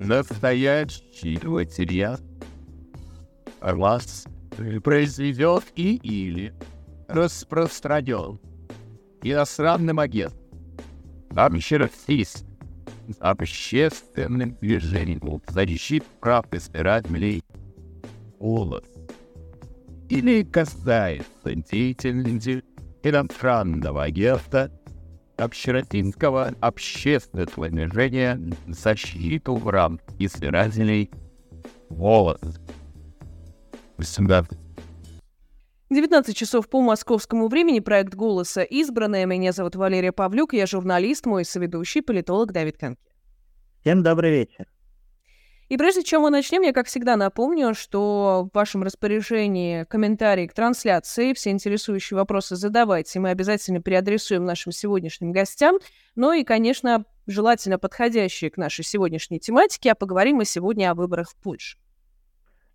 [0.00, 2.18] настоящий материал.
[3.60, 4.26] Вас
[4.82, 6.54] произведет и или
[7.08, 8.38] распространен.
[9.22, 10.38] Иностранным агентом
[11.34, 12.46] общероссийским
[13.20, 17.42] общественным движением защиты прав избирателей.
[18.38, 18.84] Голос.
[20.08, 22.62] Или касается деятельности
[23.02, 24.70] иностранного агента
[25.38, 31.10] общероссийского общественного движения защиту прав избирателей
[31.88, 32.40] голос.
[35.90, 37.80] 19 часов по московскому времени.
[37.80, 39.24] Проект «Голоса» избранная.
[39.24, 40.52] Меня зовут Валерия Павлюк.
[40.52, 43.00] Я журналист, мой соведущий, политолог Давид Канки.
[43.80, 44.66] Всем добрый вечер.
[45.68, 50.54] И прежде чем мы начнем, я, как всегда, напомню, что в вашем распоряжении комментарии к
[50.54, 55.76] трансляции, все интересующие вопросы задавайте, мы обязательно переадресуем нашим сегодняшним гостям.
[56.16, 61.28] Ну и, конечно, желательно подходящие к нашей сегодняшней тематике, а поговорим мы сегодня о выборах
[61.28, 61.76] в Польше.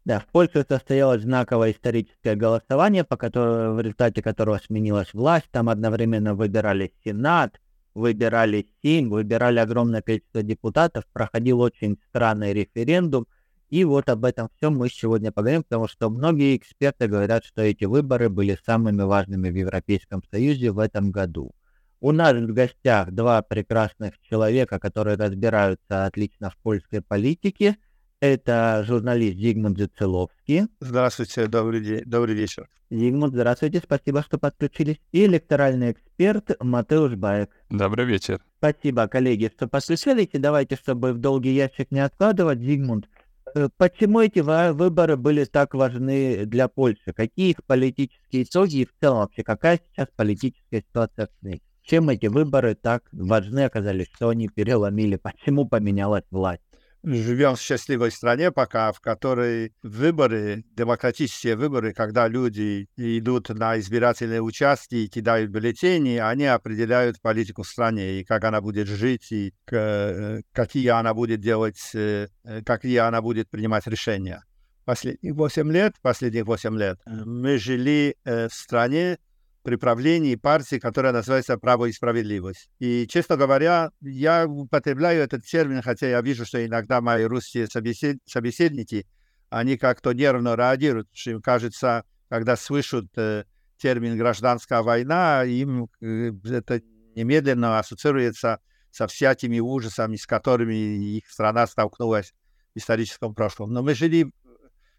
[0.05, 5.49] Да, в Польше состоялось знаковое историческое голосование, по которому, в результате которого сменилась власть.
[5.49, 7.59] Там одновременно выбирали Сенат,
[7.93, 13.27] выбирали Сейм, выбирали огромное количество депутатов, проходил очень странный референдум.
[13.69, 17.85] И вот об этом всем мы сегодня поговорим, потому что многие эксперты говорят, что эти
[17.85, 21.53] выборы были самыми важными в Европейском Союзе в этом году.
[21.99, 27.77] У нас в гостях два прекрасных человека, которые разбираются отлично в польской политике–
[28.23, 30.67] это журналист Зигмунд Зацеловский.
[30.79, 32.69] Здравствуйте, добрый день, добрый вечер.
[32.89, 34.95] Зигмунд, здравствуйте, спасибо, что подключились.
[35.11, 37.49] И электоральный эксперт Матеуш Баек.
[37.69, 38.39] Добрый вечер.
[38.59, 40.29] Спасибо, коллеги, что подключились.
[40.31, 43.09] И давайте, чтобы в долгий ящик не откладывать, Зигмунд,
[43.55, 47.11] э, почему эти выборы были так важны для Польши?
[47.13, 51.59] Какие их политические итоги и в целом вообще какая сейчас политическая ситуация в стране?
[51.81, 56.61] Чем эти выборы так важны оказались, что они переломили, почему поменялась власть?
[57.03, 64.41] Живем в счастливой стране пока, в которой выборы, демократические выборы, когда люди идут на избирательные
[64.41, 69.53] участки и кидают бюллетени, они определяют политику в стране, и как она будет жить, и
[69.71, 72.27] э, какие она будет делать, э,
[72.65, 74.43] какие она будет принимать решения.
[74.85, 79.17] Последние 8 лет, последние 8 лет мы жили э, в стране,
[79.63, 82.69] при правлении партии, которая называется «Право и справедливость».
[82.79, 88.17] И, честно говоря, я употребляю этот термин, хотя я вижу, что иногда мои русские собесед...
[88.25, 89.07] собеседники,
[89.49, 93.45] они как-то нервно реагируют, что им кажется, когда слышат э,
[93.77, 96.81] термин «гражданская война», им э, это
[97.15, 98.59] немедленно ассоциируется
[98.91, 102.33] со всякими ужасами, с которыми их страна столкнулась
[102.75, 103.71] в историческом прошлом.
[103.71, 104.31] Но мы жили,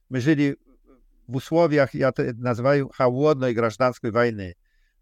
[0.09, 0.57] мы жили
[1.27, 4.57] в условиях, я это называю, холодной гражданской войны,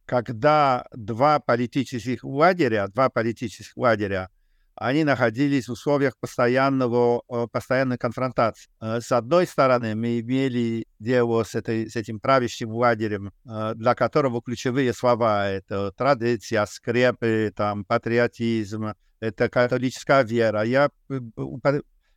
[0.07, 4.29] когда два политических лагеря, два политических лагеря,
[4.75, 8.71] они находились в условиях постоянного, э, постоянной конфронтации.
[8.81, 13.95] Э, с одной стороны, мы имели дело с, этой, с этим правящим лагерем, э, для
[13.95, 20.63] которого ключевые слова— это традиция, скрепы, там, патриотизм, это католическая вера.
[20.63, 20.91] Я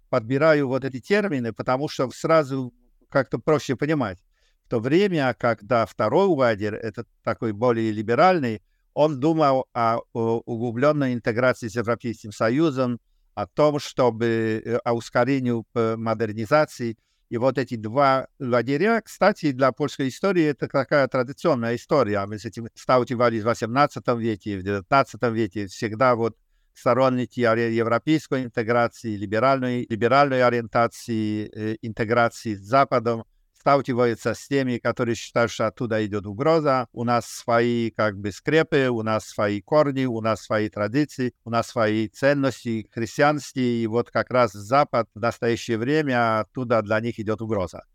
[0.10, 2.74] подбираю вот эти термины, потому что сразу
[3.16, 4.18] как-то проще понимать.
[4.66, 8.62] В то время, когда второй лагерь, это такой более либеральный,
[8.94, 13.00] он думал о, о углубленной интеграции с Европейским Союзом,
[13.34, 15.64] о том, чтобы э, о ускорении
[15.96, 16.98] модернизации.
[17.30, 22.26] И вот эти два лагеря, кстати, для польской истории это такая традиционная история.
[22.26, 25.68] Мы с этим сталкивались в 18 веке, в 19 веке.
[25.68, 26.36] Всегда вот
[26.76, 33.26] сторонники европейской интеграции, либеральной, либеральной ориентации, э, интеграции с Западом,
[33.66, 36.88] сталкиваются с теми, которые считают, что оттуда идет угроза.
[36.94, 41.50] У нас свои как бы скрепы, у нас свои корни, у нас свои традиции, у
[41.50, 43.82] нас свои ценности христианские.
[43.82, 47.86] И вот как раз Запад в настоящее время оттуда для них идет угроза.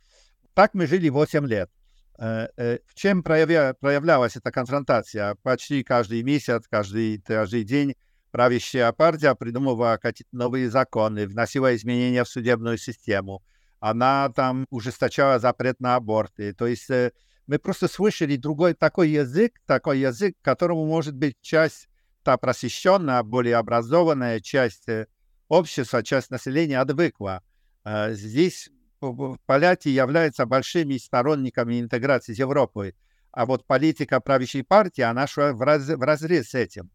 [0.55, 1.71] Так мы жили 8 лет.
[2.19, 5.37] Э, э, в чем проявля, проявлялась эта конфронтация?
[5.45, 7.95] Почти каждый месяц, каждый, каждый день
[8.31, 13.43] правящая партия придумывала какие-то новые законы, вносила изменения в судебную систему.
[13.81, 16.53] Она там ужесточала запрет на аборты.
[16.53, 17.13] То есть э,
[17.47, 21.89] мы просто слышали другой такой язык, такой язык, которому может быть часть
[22.23, 25.07] та просвещенная, более образованная часть э,
[25.49, 27.43] общества, часть населения отвыкла.
[27.85, 28.71] Э, здесь
[29.47, 32.95] поляки являются большими сторонниками интеграции с Европой,
[33.33, 36.91] а вот политика правящей партии, она шла в, раз, в разрез с этим.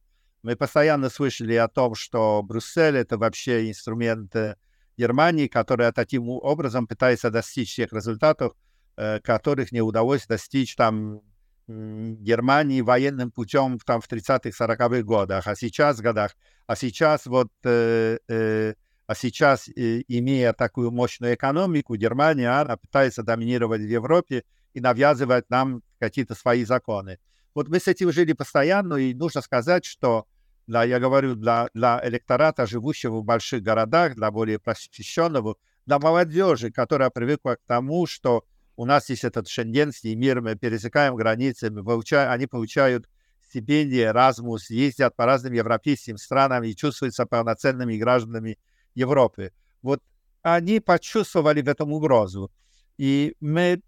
[0.46, 4.58] Мы постоянно слышали о том, что Брюссель— это вообще инструмент э,
[4.96, 8.54] Германии, которая таким образом пытается достичь тех результатов,
[8.96, 11.22] э, которых не удалось достичь там
[11.68, 16.36] Германии военным путем там в 30-х, 40-х годах, а сейчас годах,
[16.68, 18.76] а сейчас вот э, э,
[19.08, 24.44] А сейчас, имея такую мощную экономику, Германия, она пытается доминировать в Европе
[24.76, 27.18] и навязывать нам какие-то свои законы.
[27.56, 30.28] Вот мы с этим жили постоянно, и нужно сказать, что
[30.68, 36.72] для, я говорю, для, для электората, живущего в больших городах, для более просвещенного, для молодежи,
[36.72, 38.44] которая привыкла к тому, что
[38.76, 43.08] у нас есть этот шенгенский мир, мы пересекаем границы, мы получаем, они получают
[43.48, 48.58] стипендии, Erasmus, ездят по разным европейским странам и чувствуются полноценными гражданами
[48.96, 49.52] Европы.
[49.82, 50.02] Вот
[50.42, 52.52] они почувствовали в этом угрозу.
[52.98, 53.82] И мы,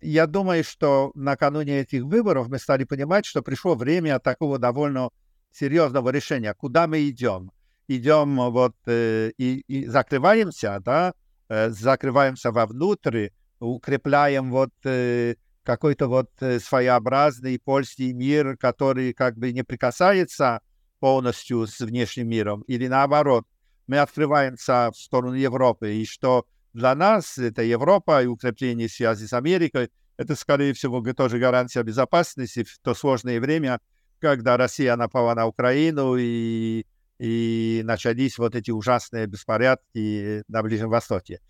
[0.00, 5.10] я думаю, что накануне этих выборов мы стали понимать, что пришло время такого довольно
[5.52, 7.52] серьезного решения, куда мы идем.
[7.88, 11.14] Идем вот э, и, и закрываемся, да,
[11.48, 13.28] э, закрываемся вовнутрь,
[13.60, 20.60] укрепляем вот э, какой-то вот э, своеобразный польский мир, который как бы не прикасается
[21.00, 23.44] полностью с внешним миром, или наоборот,
[23.86, 29.32] мы открываемся в сторону Европы, и что для нас это Европа и укрепление связи с
[29.32, 33.80] Америкой, это, скорее всего, тоже гарантия безопасности в то сложное время,
[34.22, 36.86] когда Россия напала на Украину и,
[37.18, 41.40] и начались вот эти ужасные беспорядки на Ближнем Востоке.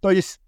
[0.00, 0.40] То есть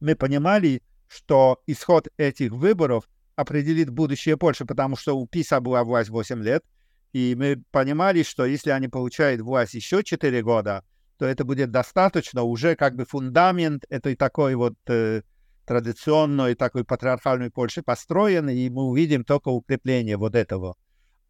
[0.00, 6.10] мы понимали, что исход этих выборов определит будущее Польши, потому что у ПИСа была власть
[6.10, 6.64] 8 лет,
[7.12, 10.84] и мы понимали, что если они получают власть еще 4 года,
[11.18, 15.22] то это будет достаточно уже как бы фундамент этой такой вот э,
[15.68, 20.76] традиционной такой патриархальной Польши построен, и мы увидим только укрепление вот этого.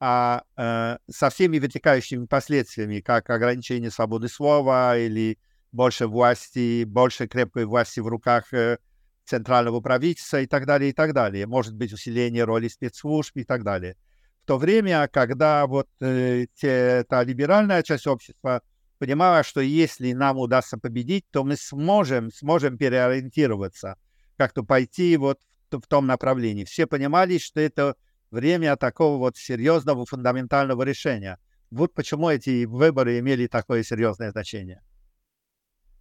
[0.00, 5.38] А э, со всеми вытекающими последствиями, как ограничение свободы слова или
[5.73, 8.79] больше власти, больше крепкой власти в руках э,
[9.25, 11.46] центрального правительства и так далее, и так далее.
[11.46, 13.96] Может быть, усиление роли спецслужб и так далее
[14.49, 18.62] то время, когда вот э, те, та либеральная часть общества
[18.99, 23.96] понимала, что если нам удастся победить, то мы сможем, сможем переориентироваться,
[24.38, 25.40] как-то пойти вот
[25.70, 26.64] в, том направлении.
[26.64, 27.96] Все понимали, что это
[28.31, 31.38] время такого вот серьезного фундаментального решения.
[31.70, 34.81] Вот почему эти выборы имели такое серьезное значение.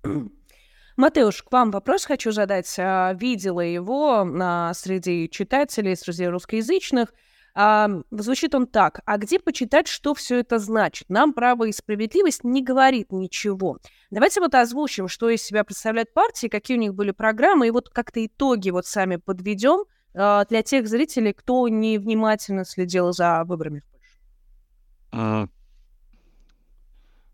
[0.97, 2.73] Матеуш, к вам вопрос хочу задать.
[2.79, 7.13] А, видела его а, среди читателей, среди русскоязычных.
[7.59, 9.01] А, звучит он так.
[9.05, 11.09] А где почитать, что все это значит?
[11.09, 13.79] Нам право и справедливость не говорит ничего.
[14.11, 17.89] Давайте вот озвучим, что из себя представляют партии, какие у них были программы, и вот
[17.89, 23.83] как-то итоги вот сами подведем а, для тех зрителей, кто невнимательно следил за выборами в.
[25.13, 25.47] А,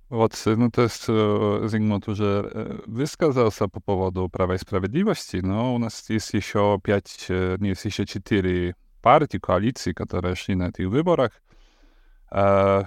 [0.08, 5.76] вот, ну то есть э, Зигмунд уже э, высказался по поводу права и справедливости, но
[5.76, 10.88] у нас есть еще пять, э, нет, еще четыре партий, коалиций, которые шли на этих
[10.88, 11.32] выборах.
[12.32, 12.86] Э,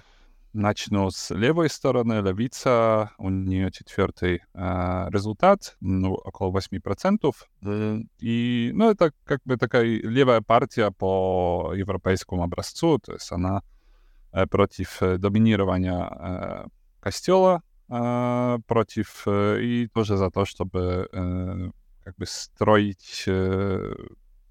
[0.55, 2.23] начну с левой стороны.
[2.23, 7.33] Левица, у нее четвертый э, результат, ну, около 8%.
[7.63, 13.63] Э, и, ну, это как бы такая левая партия по европейскому образцу, то есть она
[14.33, 16.67] э, против э, доминирования э,
[17.01, 21.71] костела, э, против э, и тоже за то, чтобы э,
[22.05, 23.95] как бы строить э,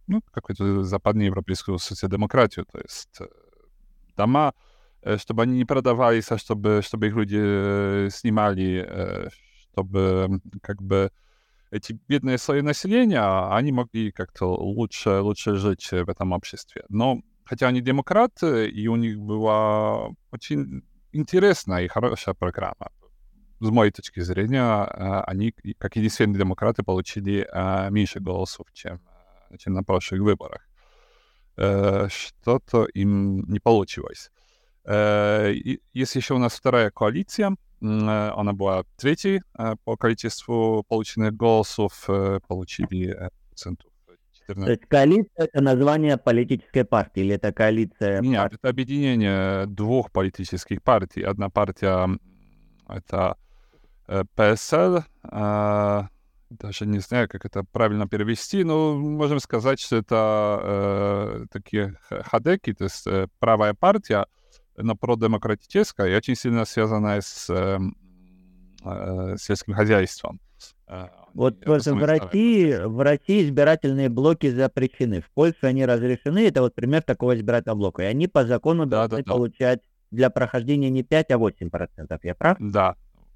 [0.07, 3.25] ну, какую-то западноевропейскую социал-демократию, то есть э,
[4.16, 4.54] дома,
[5.02, 9.30] э, чтобы они не продавались, а чтобы, чтобы их люди э, снимали,
[9.72, 11.12] чтобы как бы
[11.72, 16.84] эти бедные слои населения, они могли как-то лучше, лучше жить в этом обществе.
[16.89, 22.91] Но хотя они демократы, и у них была очень интересная и хорошая программа.
[23.60, 24.84] С моей точки зрения,
[25.27, 27.48] они, как единственные демократы, получили
[27.89, 29.01] меньше голосов, чем
[29.57, 30.62] чем на прошлых выборах.
[31.57, 34.31] Э, что-то им не получилось.
[34.83, 35.53] Э,
[35.93, 37.55] есть еще у нас вторая коалиция.
[37.81, 39.41] Э, она была третьей
[39.85, 42.07] по количеству полученных голосов.
[42.47, 43.91] Получили процентов
[44.47, 44.65] 14.
[44.65, 48.21] То есть коалиция— это название политической партии или это коалиция?
[48.21, 48.55] Нет, партии?
[48.55, 51.21] это объединение двух политических партий.
[51.21, 52.09] Одна партия—
[52.89, 53.38] это
[54.35, 55.00] ПСЛ,
[56.50, 62.74] даже не знаю, как это правильно перевести, но можем сказать, что это э, такие хадеки,
[62.74, 64.25] то есть э, правая партия,
[64.78, 67.80] но продемократическая и очень сильно связанная с э,
[68.84, 70.40] э, сельским хозяйством.
[70.88, 75.22] Э, вот просто в России, в России избирательные блоки запрещены.
[75.22, 76.48] В Польше они разрешены.
[76.48, 78.04] Это вот пример такого избирательного блока.
[78.04, 80.18] И они по закону да, должны да, получать да.
[80.18, 82.24] для прохождения не 5, а 8 процентов.
[82.24, 82.58] Я прав?
[82.60, 82.96] Да,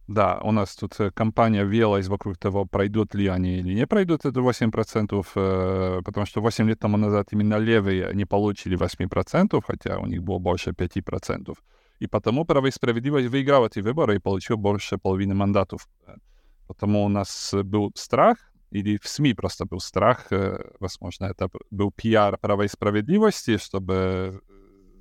[0.09, 4.25] да, у нас тут э, компания велась вокруг того, пройдут ли они или не пройдут
[4.25, 9.99] это 8%, э, потому что 8 лет тому назад именно левые не получили 8%, хотя
[9.99, 11.53] у них было больше 5%.
[11.99, 15.87] И потому Право и Справедливость выиграл эти выборы и получил больше половины мандатов.
[16.67, 18.37] Потому у нас был страх,
[18.71, 20.31] или в СМИ просто был страх,
[20.79, 24.41] возможно, это был пиар Права и Справедливости, чтобы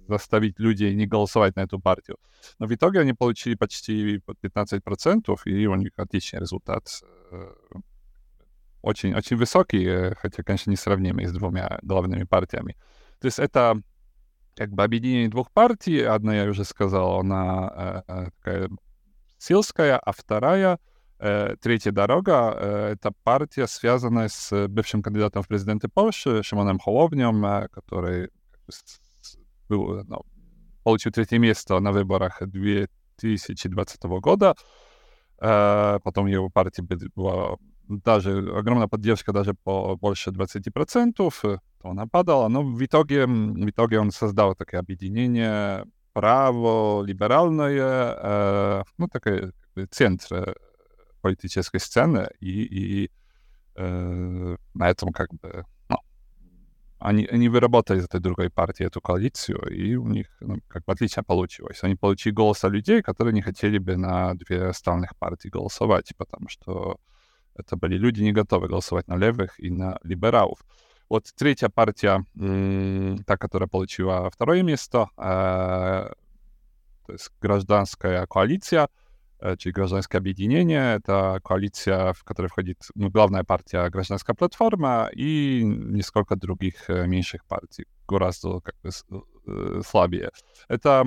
[0.09, 2.19] заставить людей не голосовать на эту партию.
[2.59, 7.03] Но в итоге они получили почти 15%, и у них отличный результат.
[8.83, 12.77] Очень, очень высокий, хотя, конечно, несравнимый с двумя главными партиями.
[13.21, 13.83] То есть это
[14.59, 16.00] как бы объединение двух партий.
[16.03, 18.69] Одна, я уже сказал, она э, такая
[19.38, 20.79] сельская, а вторая,
[21.21, 27.45] э, третья дорога, э, это партия, связанная с бывшим кандидатом в президенты Польши Шимоном Холовнем,
[27.45, 28.31] э, который
[29.68, 30.22] был, ну,
[30.84, 34.54] получил третье место на выборах 2020 года.
[35.40, 36.82] Э, потом его партия
[37.14, 37.56] была
[37.88, 41.32] даже огромная поддержка даже по больше 20%
[41.80, 48.82] то она падала, но в итоге, в итоге он создал такое объединение право, либеральное, э,
[48.98, 49.52] ну, такой
[49.90, 50.54] центр э,
[51.20, 53.10] политической сцены, и, и
[53.76, 55.64] э, на этом как бы
[56.99, 60.93] они, они выработали из этой другой партии эту коалицию, и у них ну, как бы
[60.93, 61.78] отлично получилось.
[61.83, 66.99] Они получили голоса людей, которые не хотели бы на две остальных партий голосовать, потому что
[67.55, 70.59] это были люди, не готовы голосовать на левых и на либералов.
[71.09, 72.25] Вот третья партия,
[73.26, 76.12] та, которая получила второе место, э,
[77.07, 78.88] то есть гражданская коалиция,
[79.40, 80.97] э, чи гражданское объединение.
[80.97, 87.45] Это коалиция, в которой входит ну, главная партия гражданская платформа и несколько других э, меньших
[87.45, 88.90] партий, гораздо как бы
[89.83, 90.30] слабее.
[90.68, 91.07] Это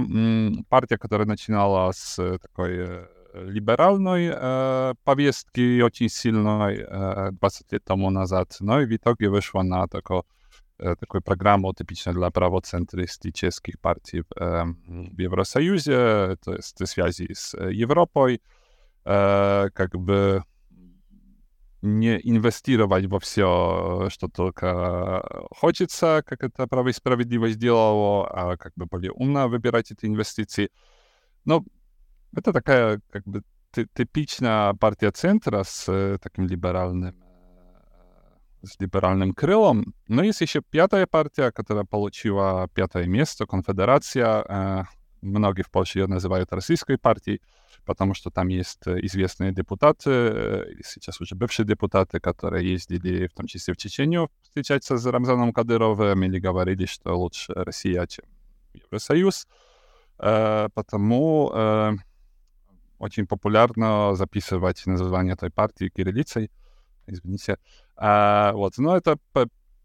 [0.69, 8.55] партия, которая начинала с такой либеральной э, повестки очень сильной э, 20 лет тому назад,
[8.59, 10.23] но и в итоге вышла на такую,
[10.81, 18.41] э, такую программу, типичную для правоцентристических партий э, в Евросоюзе, то есть связи с Европой,
[19.05, 20.43] э, как бы
[21.81, 28.73] не инвестировать во все, что только хочется, как это право и справедливость делало, а как
[28.75, 30.69] бы более умно выбирать эти инвестиции.
[31.45, 31.63] Но
[32.35, 37.30] это такая как бы типичная партия центра с э, таким либеральным э,
[38.63, 39.93] с либеральным крылом.
[40.07, 44.45] Но есть еще пятая партия, которая получила пятое место, конфедерация.
[44.47, 44.83] Э,
[45.21, 47.41] многие в Польше ее называют российской партией,
[47.85, 53.73] потому что там есть известные депутаты, сейчас уже бывшие депутаты, которые ездили в том числе
[53.73, 58.25] в Чечению встречаться с Рамзаном Кадыровым или говорили, что лучше Россия, чем
[58.73, 59.47] Евросоюз.
[60.17, 61.99] Потому
[63.01, 66.51] очень популярно записывать название той партии кириллицей.
[67.11, 67.57] Извините.
[67.95, 68.77] А, вот.
[68.77, 69.17] Но это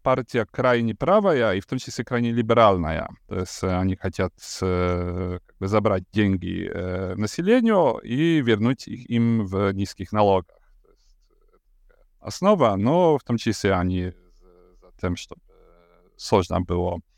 [0.01, 3.09] партия крайне правая и в том числе крайне либеральная.
[3.27, 9.45] То есть они хотят э, как бы, забрать деньги э, населению и вернуть их им
[9.45, 10.57] в низких налогах.
[12.21, 14.13] основа, но в том числе они
[14.81, 15.41] за тем, чтобы
[16.15, 17.16] сложно было Э,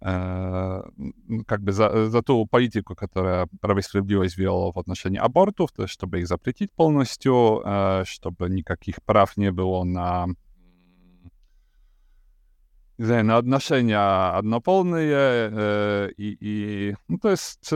[0.00, 5.82] как бы за, за ту политику, которая право и справедливость вела в отношении абортов, то
[5.82, 10.28] есть чтобы их запретить полностью, э, чтобы никаких прав не было на
[12.96, 17.72] не знаю, на отношения однополные, э, и, и, ну, то есть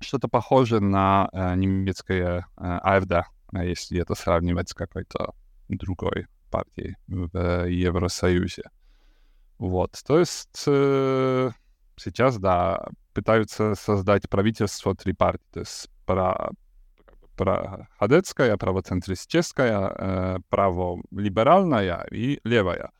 [0.00, 5.34] что-то похоже на немецкое АФД, если это сравнивать с какой-то
[5.68, 8.64] другой партией в Евросоюзе.
[9.58, 11.50] Вот, то есть э,
[11.96, 16.50] сейчас, да, пытаются создать правительство три партии, то есть про,
[17.36, 22.90] про хадецкая, правоцентристическая, э, праволиберальная и левая.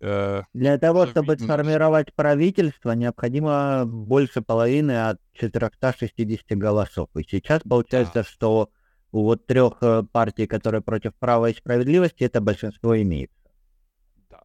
[0.00, 7.08] Э, Для того, чтобы видно, сформировать правительство, необходимо больше половины от 460 голосов.
[7.14, 8.24] И сейчас получается, да.
[8.24, 8.70] что
[9.12, 13.30] у вот трех э, партий, которые против права и справедливости, это большинство имеет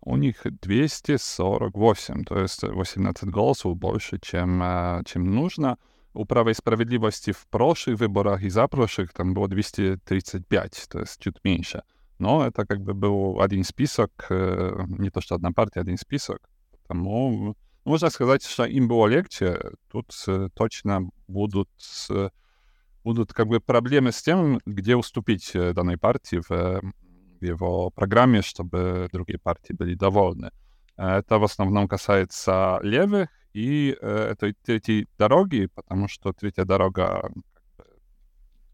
[0.07, 5.77] у них 248, то есть 18 голосов больше, чем, э, чем нужно.
[6.13, 11.19] У права и справедливости в прошлых выборах и за прошлых там было 235, то есть
[11.19, 11.83] чуть меньше.
[12.19, 16.39] Но это как бы был один список, э, не то что одна партия, один список.
[16.83, 19.59] Потому можно сказать, что им было легче.
[19.91, 21.69] Тут э, точно будут,
[23.03, 26.81] будут как бы проблемы с тем, где уступить данной партии в
[27.45, 30.51] его программе, чтобы другие партии были довольны.
[30.97, 37.31] Это в основном касается левых и э, этой третьей дороги, потому что третья дорога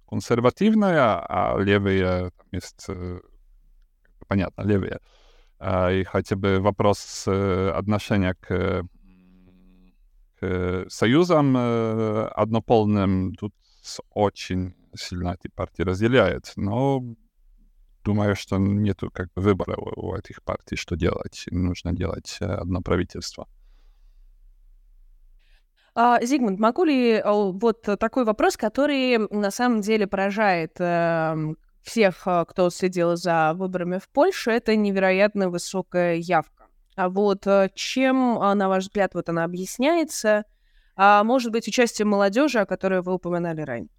[0.07, 3.19] консервативная, а левые есть, э,
[4.27, 4.99] понятно, левые.
[5.63, 8.83] И хотя бы вопрос э, отношения к,
[10.39, 13.53] к союзом э, однополным тут
[14.09, 16.51] очень сильно эти партии разделяет.
[16.57, 17.01] Но
[18.03, 21.45] думаю, что нету как бы выбора у, у этих партий, что делать.
[21.51, 23.47] Нужно делать э, одно правительство.
[25.95, 31.35] А, Зигмунд, могу ли вот такой вопрос, который на самом деле поражает э,
[31.83, 36.67] всех, э, кто следил за выборами в Польше, это невероятно высокая явка.
[36.95, 40.45] А вот э, чем, а, на ваш взгляд, вот она объясняется?
[40.95, 43.89] А может быть, участие молодежи, о которой вы упоминали ранее?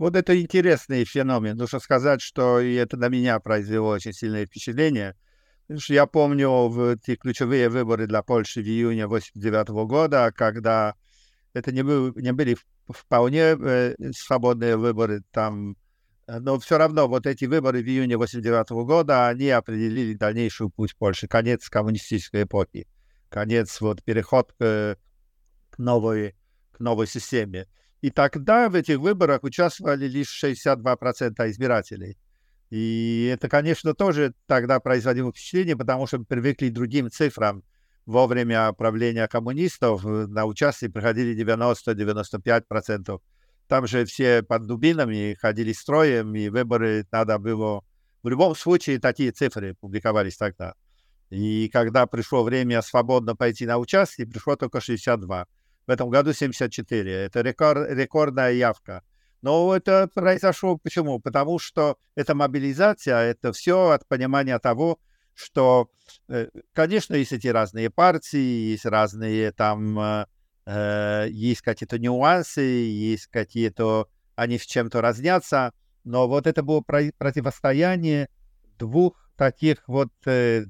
[0.00, 1.58] Вот это интересный феномен.
[1.58, 5.14] Нужно сказать, что и это на меня произвело очень сильное впечатление.
[5.68, 10.94] Я помню в те ключевые выборы для Польши в июне 89 года, когда
[11.52, 12.56] это не, был, не были
[12.88, 15.76] вполне э, свободные выборы, там,
[16.26, 20.96] э, но все равно вот эти выборы в июне 89 года, они определили дальнейший путь
[20.96, 22.88] Польши, конец коммунистической эпохи,
[23.28, 24.96] конец, вот, переход к,
[25.68, 26.36] к, новой,
[26.72, 27.66] к новой системе.
[28.00, 32.16] И тогда в этих выборах участвовали лишь 62% избирателей.
[32.70, 37.62] И это, конечно, тоже тогда производило впечатление, потому что мы привыкли к другим цифрам.
[38.06, 43.20] Во время правления коммунистов на участие приходили 90-95%.
[43.68, 47.84] Там же все под дубинами ходили строем, и выборы надо было...
[48.22, 50.74] В любом случае такие цифры публиковались тогда.
[51.30, 55.46] И когда пришло время свободно пойти на участие, пришло только 62
[55.90, 57.12] в этом году 74.
[57.12, 59.02] Это рекорд, рекордная явка.
[59.42, 61.18] Но это произошло почему?
[61.18, 65.00] Потому что эта мобилизация, это все от понимания того,
[65.34, 65.90] что,
[66.28, 70.26] э, конечно, есть эти разные партии, есть разные там, э,
[70.66, 74.06] э, есть какие-то нюансы, есть какие-то,
[74.36, 75.72] они в чем-то разнятся,
[76.04, 78.28] но вот это было противостояние
[78.78, 80.12] двух таких вот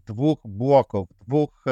[0.07, 1.63] двух блоков, двух,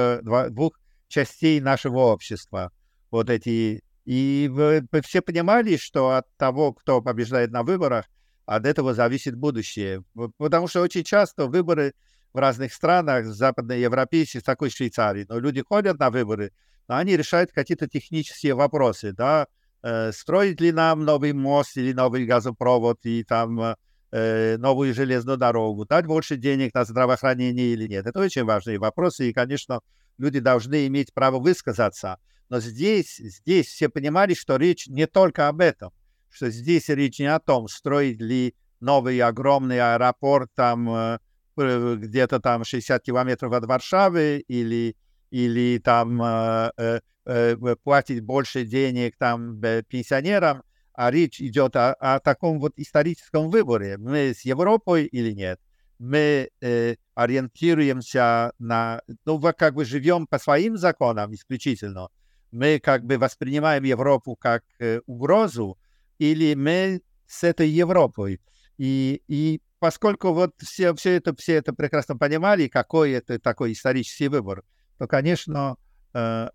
[0.50, 0.78] двух
[1.08, 2.72] частей нашего общества
[3.10, 3.82] вот эти...
[4.04, 8.06] И вы, вы все понимали, что от того, кто побеждает на выборах,
[8.46, 10.02] от этого зависит будущее.
[10.38, 11.92] Потому что очень часто выборы
[12.32, 16.52] в разных странах, западноевропейских, такой Швейцарии, но люди ходят на выборы,
[16.88, 19.46] но они решают какие-то технические вопросы, да,
[19.82, 23.76] э, строить ли нам новый мост или новый газопровод и там
[24.10, 28.06] э, новую железную дорогу, дать больше денег на здравоохранение или нет.
[28.06, 29.80] Это очень важные вопросы, и, конечно,
[30.16, 32.18] люди должны иметь право высказаться.
[32.48, 35.92] Но здесь, здесь все понимали, что речь не только об этом,
[36.30, 41.18] что здесь речь не о том, строить ли новый огромный аэропорт там э,
[41.56, 44.96] где-то там 60 километров от Варшавы или,
[45.30, 50.62] или там э, э, э платить больше денег там пенсионерам,
[50.94, 53.98] а речь идет о, о таком вот историческом выборе.
[53.98, 55.60] Мы с Европой или нет?
[55.98, 62.08] Мы э, ориентируемся на, ну, как бы живем по своим законам исключительно,
[62.50, 65.78] мы как бы воспринимаем Европу как э, угрозу,
[66.18, 68.40] или мы с этой Европой.
[68.78, 74.28] И, и поскольку вот все, все, это, все это прекрасно понимали, какой это такой исторический
[74.28, 74.64] выбор,
[74.98, 75.76] то, конечно,
[76.14, 76.48] э,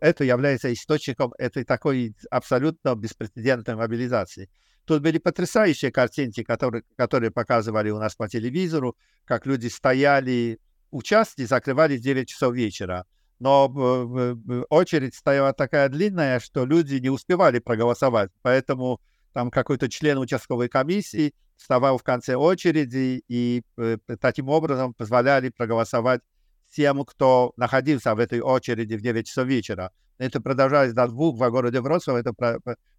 [0.00, 4.50] это является источником этой такой абсолютно беспрецедентной мобилизации.
[4.84, 11.02] Тут были потрясающие картинки, которые, которые показывали у нас по телевизору, как люди стояли у
[11.02, 13.04] закрывали в 9 часов вечера
[13.38, 14.36] но
[14.70, 18.30] очередь стояла такая длинная, что люди не успевали проголосовать.
[18.42, 19.00] Поэтому
[19.32, 26.22] там какой-то член участковой комиссии вставал в конце очереди и э, таким образом позволяли проголосовать
[26.70, 29.92] тем, кто находился в этой очереди в 9 часов вечера.
[30.18, 32.32] Это продолжалось до двух в городе Вроцлав, это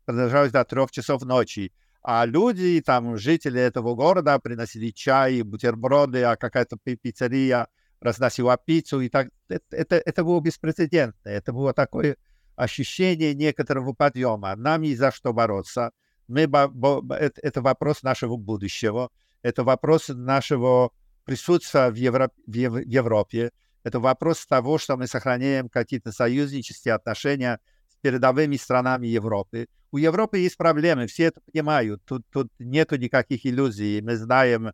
[0.06, 1.72] продолжалось до трех часов ночи.
[2.04, 7.68] А люди, там, жители этого города приносили чай, бутерброды, а какая-то пиццерия
[8.00, 11.30] разносила пиццу, и так это, это, это было беспрецедентно.
[11.30, 12.18] Это было такое
[12.56, 14.56] ощущение некоторого подъема.
[14.56, 15.92] Нам ни за что бороться.
[16.28, 19.10] Мы, это, это вопрос нашего будущего.
[19.42, 20.92] Это вопрос нашего
[21.24, 23.52] присутствия в, Евро, в Европе.
[23.84, 29.68] Это вопрос того, что мы сохраняем какие-то союзнические отношения с передовыми странами Европы.
[29.92, 32.04] У Европы есть проблемы, все это понимают.
[32.04, 34.02] Тут, тут нету никаких иллюзий.
[34.02, 34.72] Мы знаем, Э,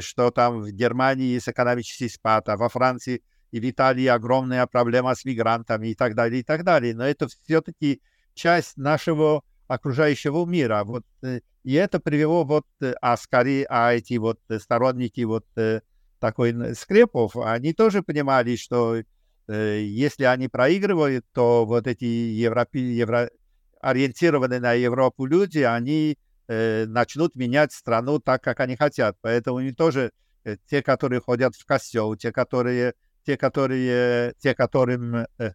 [0.00, 5.14] что там в Германии есть экономический спад, а во Франции и в Италии огромная проблема
[5.14, 6.94] с мигрантами и так далее, и так далее.
[6.94, 8.02] Но это все-таки
[8.34, 10.82] часть нашего окружающего мира.
[10.84, 15.46] Вот, э, и это привело вот, э, а скорее, а эти вот сторонники вот
[16.18, 18.96] такой скрепов, они тоже понимали, что
[19.46, 23.30] если они проигрывают, то вот эти европе, евро,
[23.80, 29.16] ориентированные на Европу люди, они э, начнут менять страну так, как они хотят.
[29.20, 30.12] Поэтому они тоже,
[30.44, 35.52] э, те, которые ходят в костел, те, которые, те, которые, те, которым, э,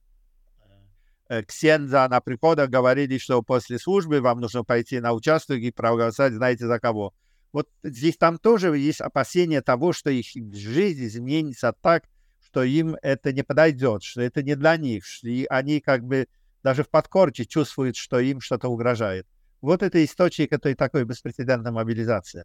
[1.48, 6.68] ксенза на приходах говорили, что после службы вам нужно пойти на участок и проголосовать, знаете,
[6.68, 7.14] за кого.
[7.52, 12.04] Вот здесь там тоже есть опасение того, что их жизнь изменится так,
[12.42, 16.28] что им это не подойдет, что это не для них, и они как бы
[16.62, 19.28] даже в подкорке чувствуют, что им что-то угрожает.
[19.64, 22.44] Вот это источник этой такой беспрецедентной мобилизации.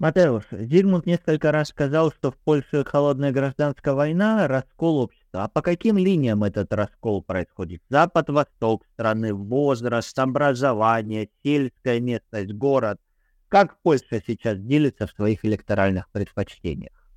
[0.00, 5.44] Матеуш, Зигмунд несколько раз сказал, что в Польше холодная гражданская война, раскол общества.
[5.44, 7.80] А по каким линиям этот раскол происходит?
[7.88, 12.98] Запад-восток страны, возраст, образование, сельская местность, город.
[13.46, 17.08] Как Польша сейчас делится в своих электоральных предпочтениях?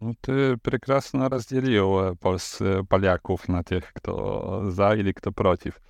[0.00, 2.58] Ну, ты прекрасно разделил польс,
[2.90, 5.80] поляков на тех, кто за или кто против.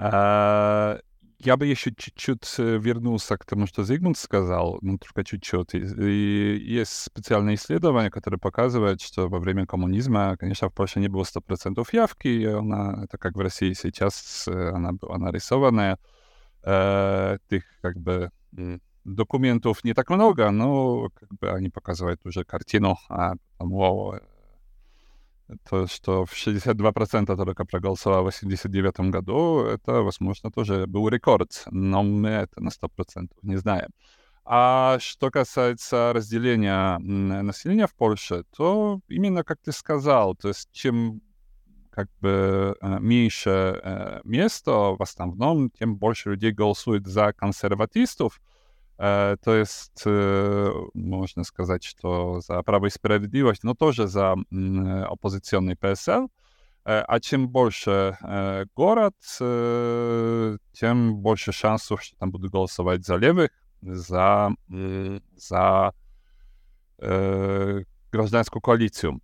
[0.00, 0.98] А,
[1.38, 5.74] я бы еще чуть-чуть вернулся к тому, что Зигмунд сказал, ну, только чуть-чуть.
[5.74, 11.24] И есть специальное исследование, которое показывает, что во время коммунизма, конечно, в Польше не было
[11.24, 15.98] 100% явки, она, это как в России сейчас, она была нарисованная.
[16.62, 18.28] Э, tych jakby
[19.04, 24.14] dokumentów nie tak много, но как бы они показывают уже картину, а потому
[25.68, 32.02] то, что в 62% только проголосовало в 89 году, это, возможно, тоже был рекорд, но
[32.02, 33.88] мы это на 100% не знаем.
[34.44, 41.20] А что касается разделения населения в Польше, то именно как ты сказал, то есть чем
[41.90, 48.40] как бы меньше места в основном, тем больше людей голосует за консерватистов,
[48.98, 50.04] то есть
[50.94, 54.36] можно сказать, что за право и справедливость, но тоже за
[55.08, 56.28] оппозиционный ПСЛ.
[56.84, 58.16] А чем больше
[58.74, 59.14] город,
[60.72, 63.50] тем больше шансов, что там будут голосовать за левых,
[63.82, 64.50] за,
[65.36, 65.92] за
[68.10, 69.20] гражданскую коалицию.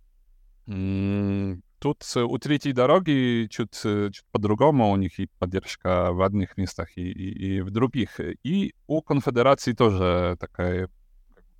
[1.79, 7.11] Тут у третьей дороги чуть, чуть по-другому, у них и поддержка в одних местах, и,
[7.11, 8.19] и, и в других.
[8.43, 10.89] И у конфедерации тоже такая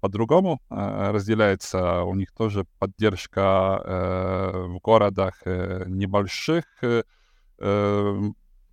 [0.05, 2.03] по-другому э, разделяется.
[2.03, 7.03] У них тоже поддержка э, в городах э, небольших, э,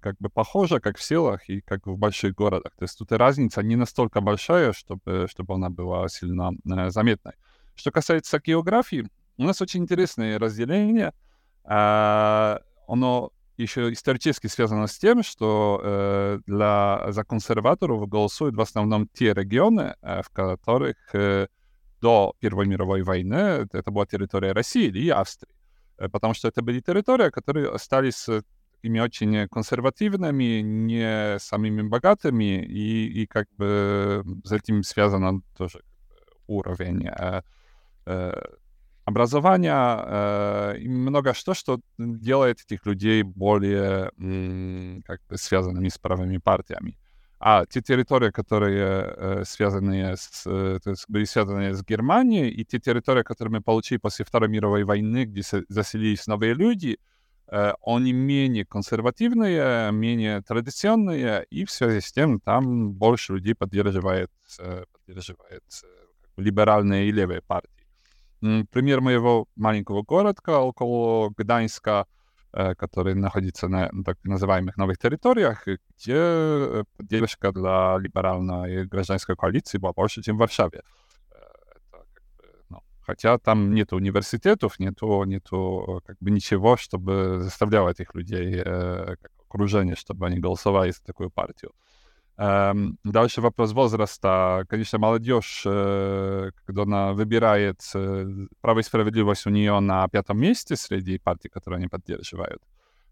[0.00, 2.72] как бы похожа, как в селах и как в больших городах.
[2.76, 7.32] То есть тут разница не настолько большая, чтобы, чтобы она была сильно э, заметной.
[7.74, 11.31] Что касается географии, у нас очень интересное разделение— а,
[11.64, 19.32] оно еще исторически связано с тем, что э, для, за консерваторов голосуют в основном те
[19.34, 21.48] регионы, э, в которых э,
[22.00, 25.54] до Первой мировой войны это была территория России или Австрии.
[25.98, 28.26] Э, потому что это были территории, которые остались
[28.76, 35.82] такими очень консервативными, не самыми богатыми, и, и как бы с этим связан тоже
[36.46, 37.42] уровень э,
[38.06, 38.42] э,
[39.04, 44.10] образования э, и много что, что делает этих людей более
[45.04, 46.98] как бы связанными с правыми партиями.
[47.40, 52.64] А те территории, которые э, связаны с, э, то есть были связаны с Германией, и
[52.64, 56.98] те территории, которые мы получили после Второй мировой войны, где заселились новые люди,
[57.84, 64.30] они менее консервативные, менее традиционные, и в связи с тем там больше людей поддерживает,
[64.92, 65.62] поддерживает
[66.38, 67.71] либеральные и левые партии.
[68.42, 72.06] Пример моего маленького городка около Гданьска,
[72.52, 79.92] э, который находится на так называемых новых территориях, где поддержка для либеральной гражданской коалиции была
[79.92, 80.82] больше, чем в Варшаве.
[81.30, 81.36] Э,
[82.68, 89.14] ну, хотя там нет университетов, нету, нету как бы ничего, чтобы заставляло этих людей э,
[89.48, 91.70] окружение, чтобы они голосовали за такую партию.
[92.38, 94.64] Эм, дальше вопрос возраста.
[94.68, 98.26] Конечно, молодежь, э, когда она выбирает э,
[98.60, 102.62] право и справедливость у нее на пятом месте среди партий, которые они поддерживают.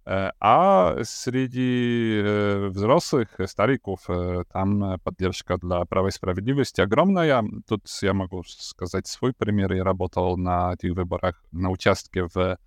[0.06, 2.22] Э, а среди
[2.70, 4.06] взрослых, стариков,
[4.52, 7.44] там поддержка для права и справедливости огромная.
[7.68, 9.72] Тут я могу сказать свой пример.
[9.74, 12.58] Я работал на этих выборах на участке в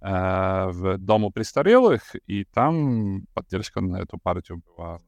[0.00, 4.98] в Дому престарелых, и там поддержка на эту партию была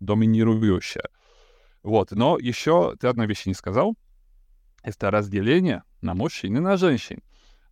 [0.00, 1.08] доминирующая.
[1.82, 2.10] Вот.
[2.12, 3.94] Но еще ты одной вещи не сказал.
[4.82, 7.22] Это разделение на мужчин и на женщин.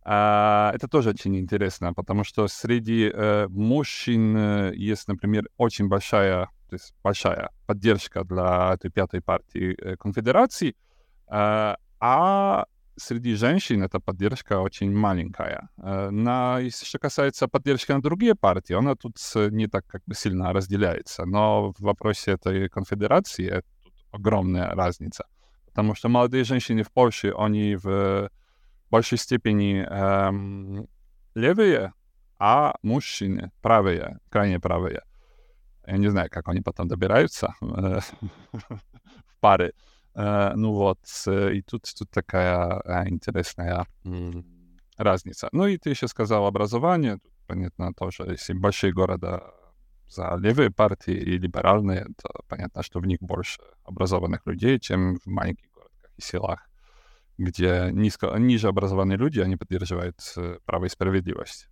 [0.07, 6.45] А, это тоже очень интересно, потому что среди э, мужчин э, есть, например, очень большая,
[6.69, 10.75] то есть большая поддержка для этой пятой партии э, конфедерации,
[11.27, 12.65] э, а
[12.97, 15.69] среди женщин эта поддержка очень маленькая.
[15.77, 19.17] Э, на, что касается поддержки на другие партии, она тут
[19.51, 21.25] не так как бы сильно разделяется.
[21.25, 25.25] Но в вопросе этой конфедерации это тут огромная разница.
[25.65, 28.29] Потому что молодые женщины в Польше, они в
[28.89, 30.87] большей степени эм,
[31.35, 31.91] левые,
[32.39, 35.01] а мужчины правые, крайне правые.
[35.87, 39.73] Я не знаю, как они потом добираются в пары.
[40.15, 43.85] Ну вот, и тут, тут такая интересная
[44.97, 45.49] разница.
[45.51, 47.17] Ну и ты еще сказал образование.
[47.17, 49.43] Тут, понятно, тоже, если большие города
[50.07, 55.25] за левые партии и либеральные, то понятно, что в них больше образованных людей, чем в
[55.25, 56.59] маленьких городах и селах,
[57.37, 61.67] где низко, ниже образованные люди, они поддерживают э, право и справедливость.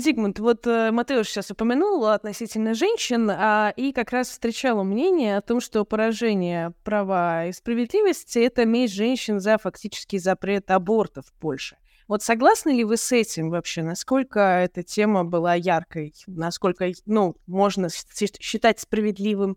[0.00, 5.40] Зигмунд, вот э, Матеуш сейчас упомянул относительно женщин, а, и как раз встречала мнение о
[5.40, 11.76] том, что поражение права и справедливости— это месть женщин за фактический запрет аборта в Польше.
[12.08, 13.82] Вот согласны ли вы с этим вообще?
[13.82, 16.12] Насколько эта тема была яркой?
[16.26, 19.56] Насколько, ну, можно считать справедливым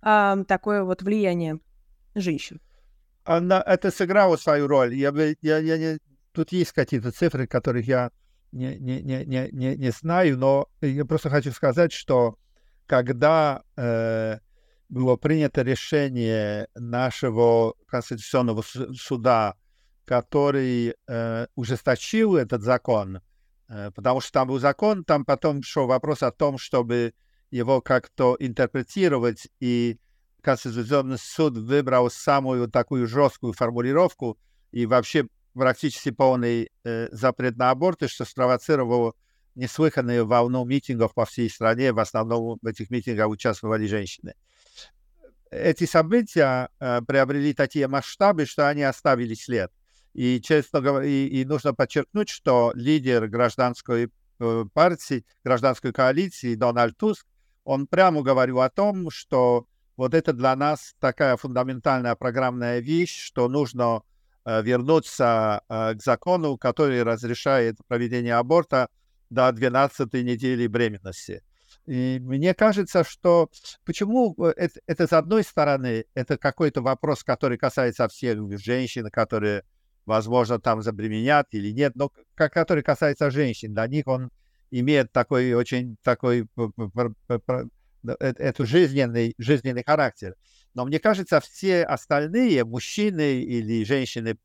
[0.00, 1.60] а, такое вот влияние
[2.14, 2.62] женщин?
[3.24, 4.94] Она, это сыграло свою роль.
[4.94, 5.12] Я,
[5.42, 5.98] я, я не,
[6.32, 8.10] тут есть какие-то цифры, которых я
[8.56, 12.38] не, не, не, не, не, не знаю, но я просто хочу сказать, что
[12.86, 14.38] когда э,
[14.88, 19.56] было принято решение нашего Конституционного суда
[20.06, 23.20] который э, ужесточил этот закон,
[23.68, 27.12] э, потому что там был закон, там потом шел вопрос о том, чтобы
[27.50, 29.98] его как-то интерпретировать, и
[30.42, 34.38] Конституционный суд выбрал самую такую жесткую формулировку
[34.70, 39.14] и вообще практически полный э, запрет на аборты, что спровоцировало
[39.54, 41.92] неслыханную волну митингов по всей стране.
[41.92, 44.34] В основном в этих митингах участвовали женщины.
[45.50, 49.72] Эти события э, приобрели такие масштабы, что они оставили след.
[50.12, 56.96] И, честно говоря, и, и нужно подчеркнуть, что лидер гражданской э, партии, гражданской коалиции Дональд
[56.96, 57.26] Туск,
[57.64, 59.66] он прямо говорил о том, что
[59.96, 64.02] вот это для нас такая фундаментальная программная вещь, что нужно
[64.62, 68.88] вернуться э, к закону, который разрешает проведение аборта
[69.28, 71.42] до 12 недели беременности.
[71.86, 73.50] И мне кажется, что
[73.84, 79.62] почему э, это, это с одной стороны, это какой-то вопрос, который касается всех женщин, которые
[80.06, 84.30] возможно, там забременят или нет, но который касается женщин, для них он
[84.70, 86.48] имеет такой очень такой
[88.04, 90.36] эту жизненный, жизненный характер.
[90.76, 94.38] Но мне кажется, все остальные, мужчины или женщины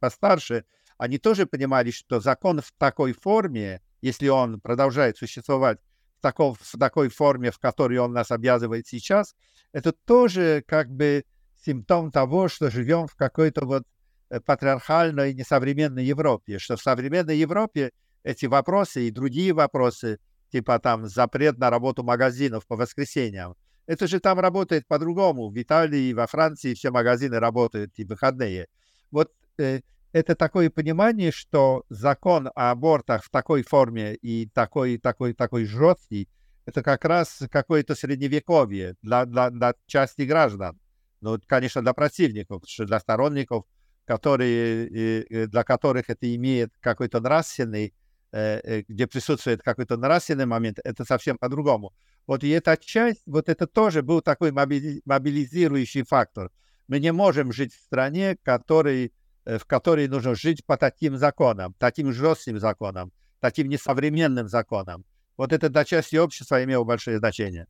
[0.00, 0.64] постарше,
[0.96, 5.78] они тоже понимали, что закон в такой форме, если он продолжает существовать
[6.18, 9.34] в, такой, в такой форме, в которой он нас обязывает сейчас,
[9.72, 11.24] это тоже как бы
[11.62, 13.84] симптом того, что живем в какой-то вот
[14.32, 17.92] Э, патриархальной несовременной Европе, что в современной Европе
[18.22, 24.20] эти вопросы и другие вопросы, типа там запрет на работу магазинов по воскресеньям, это же
[24.20, 25.50] там работает по-другому.
[25.50, 28.66] В Италии, во Франции все магазины работают и выходные.
[29.10, 29.80] Вот э,
[30.12, 36.28] это такое понимание, что закон о абортах в такой форме и такой, такой, такой жесткий,
[36.64, 40.78] это как раз какое-то средневековье для, для, для части граждан.
[41.20, 43.64] Ну, конечно, для противников, что для сторонников–
[44.04, 47.94] которые, для которых это имеет какой-то нравственный, э, э,
[48.32, 51.92] где присутствует какой-то нравственный момент, это совсем по-другому.
[52.26, 56.50] Вот и эта часть, вот это тоже был такой мобилизирующий фактор.
[56.88, 59.12] Мы не можем жить в стране, который,
[59.44, 65.04] э, в которой нужно жить по таким законам, таким жестким законам, таким несовременным законам.
[65.36, 67.66] Вот это для части общества имело большое значение.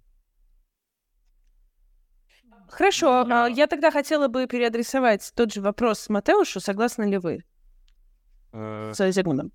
[2.69, 3.47] Хорошо, я...
[3.47, 6.61] я тогда хотела бы переадресовать тот же вопрос Матеушу.
[6.61, 7.45] Согласны ли вы
[8.53, 8.93] э...
[8.95, 9.53] с Зигмундом?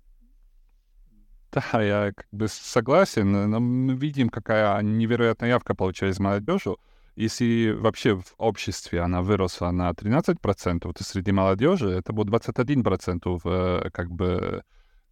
[1.52, 6.78] Да, я как бы согласен, но мы видим, какая невероятная явка получилась молодежью.
[7.16, 13.90] Если вообще в обществе она выросла на 13%, то среди молодежи это будет 21% в,
[13.90, 14.62] как бы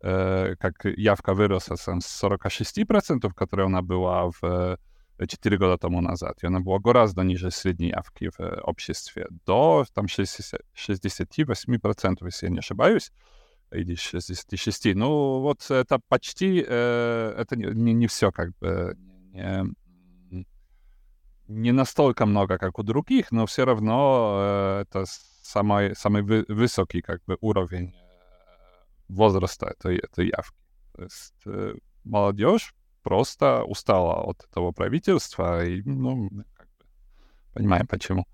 [0.03, 4.79] э, как явка выросла с 46%, которая она была в
[5.27, 10.07] 4 года тому назад, и она была гораздо ниже средней явки в обществе, до там
[10.07, 13.11] 60, 68%, если я не ошибаюсь,
[13.73, 14.95] или 66.
[14.95, 18.97] Ну, вот это почти, э, это не, не все как бы,
[19.33, 19.77] не,
[21.49, 25.05] не настолько много, как у других, но все равно э, это
[25.43, 27.95] самый, самый вы, высокий как бы уровень
[29.09, 30.57] возраста этой, этой явки.
[30.95, 31.75] То есть э,
[32.05, 36.85] молодежь просто устала от этого правительства, и, ну, как бы,
[37.55, 38.27] понимаем почему.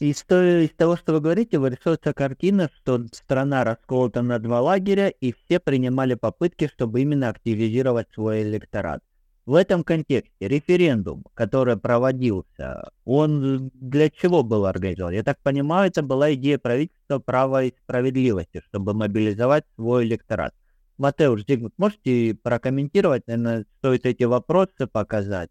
[0.00, 5.32] Из, из того, что вы говорите, вырисовывается картина, что страна расколота на два лагеря, и
[5.32, 9.02] все принимали попытки, чтобы именно активизировать свой электорат.
[9.44, 15.14] В этом контексте референдум, который проводился, он для чего был организован?
[15.14, 20.54] Я так понимаю, это была идея правительства права и справедливости, чтобы мобилизовать свой электорат.
[20.98, 25.50] Матеуш, Зигмунд, можете прокомментировать, наверное, стоит эти вопросы показать?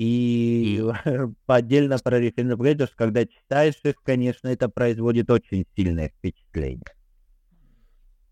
[0.00, 0.82] И
[1.46, 6.86] отдельно про потому что когда читаешь их, конечно, это производит очень сильное впечатление.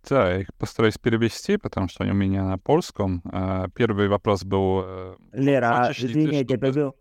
[0.09, 3.21] Да, я их постараюсь перевести, потому что они у меня на польском.
[3.27, 4.81] А, первый вопрос был...
[4.83, 6.97] э, Лера, а, ты, извините, чтобы- перебил.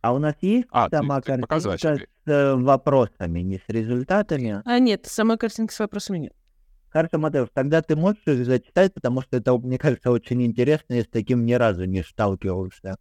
[0.00, 3.64] А у нас есть А, ты- сама ты показываешь картинка с э, вопросами, не с
[3.66, 4.62] результатами?
[4.64, 6.34] А нет, самой картинки с вопросами нет.
[6.90, 11.02] Хорошо, Матеуш, тогда ты можешь их зачитать, потому что это, мне кажется, очень интересно, я
[11.02, 12.96] с таким ни разу не сталкивался.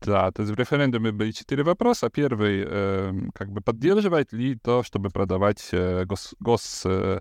[0.00, 2.08] Да, то есть в референдуме были четыре вопроса.
[2.08, 7.20] Первый, э, как бы поддерживает ли то, чтобы продавать э, гос, гос, э,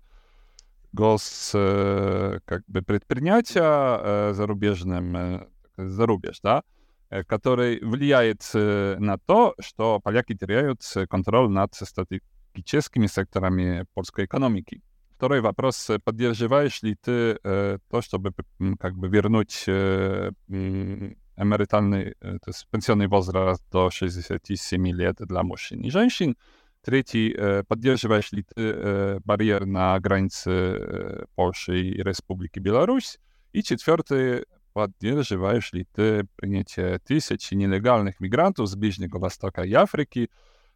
[0.93, 6.63] гос э, как бы предприятия э, зарубежным, э, за рубеж, да,
[7.09, 14.25] э, который влияет э, на то, что поляки теряют э, контроль над стратегическими секторами польской
[14.25, 14.83] экономики.
[15.15, 18.33] Второй вопрос, поддерживаешь ли ты э, то, чтобы
[18.79, 20.31] как бы вернуть э,
[21.37, 26.35] эмеритальный, э, то есть пенсионный возраст до 67 лет для мужчин и женщин.
[26.83, 27.35] Третий,
[27.67, 33.19] поддерживаешь ли ты барьер на границе Польши и Республики Беларусь?
[33.51, 40.29] И четвертый, поддерживаешь ли ты принятие тысяч нелегальных мигрантов с Ближнего Востока и Африки,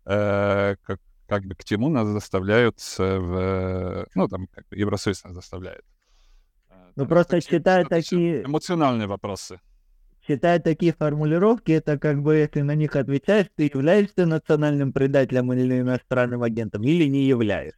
[0.06, 4.08] э, как, как бы к чему нас заставляют в...
[4.16, 5.86] Ну, там, как бы Евросоюз нас заставляет.
[6.96, 9.62] Ну, там просто достаточно такие- Эмоциональные вопросы.
[10.32, 15.82] Читая такие формулировки, это как бы, если на них отвечаешь, ты являешься национальным предателем или
[15.82, 17.78] иностранным агентом, или не являешься.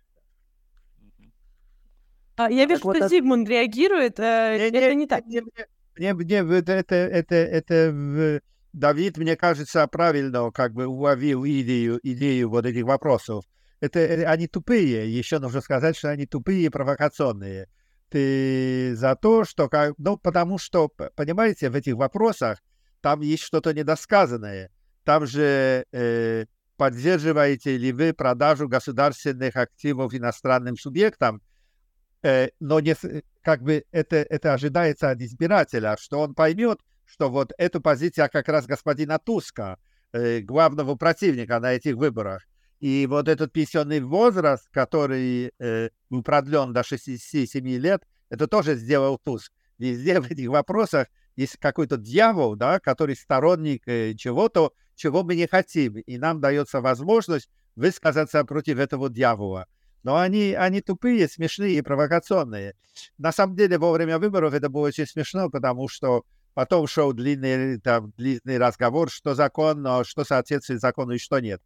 [2.35, 4.19] А, я вижу, вот что от- Зигмунд реагирует.
[4.19, 5.25] а, Не, это не так.
[5.25, 12.51] Не, мне вот это, это, это, Давид, мне кажется, правильно как бы уловил идею, идею
[12.51, 13.45] вот этих вопросов.
[13.79, 17.67] Это, э, они тупые, еще нужно сказать, что они тупые и провокационные.
[18.13, 19.67] Ты за то, что...
[19.69, 22.60] как- Ну, потому что, понимаете, в этих вопросах
[23.02, 24.69] там есть что-то недосказанное.
[25.04, 26.45] Там же э,
[26.78, 31.41] поддерживаете ли вы продажу государственных активов иностранным субъектам,
[32.21, 32.95] э, но не,
[33.41, 38.47] как бы это, это ожидается от избирателя, что он поймет, что вот эту позицию как
[38.47, 39.80] раз господина Туска,
[40.12, 42.43] э, главного противника на этих выборах,
[42.83, 45.89] и вот этот пенсионный возраст, который э,
[46.25, 49.53] продлен до 67 лет, это тоже сделал Туск.
[49.77, 55.47] Везде в этих вопросах есть какой-то дьявол, да, который сторонник э, чего-то, чего мы не
[55.47, 59.67] хотим, и нам дается возможность высказаться против этого дьявола.
[60.03, 62.75] Но они, они тупые, смешные и провокационные.
[63.17, 67.79] На самом деле, во время выборов это было очень смешно, потому что потом шел длинный,
[67.79, 71.61] там, длинный разговор, что законно, что соответствует закону и что нет.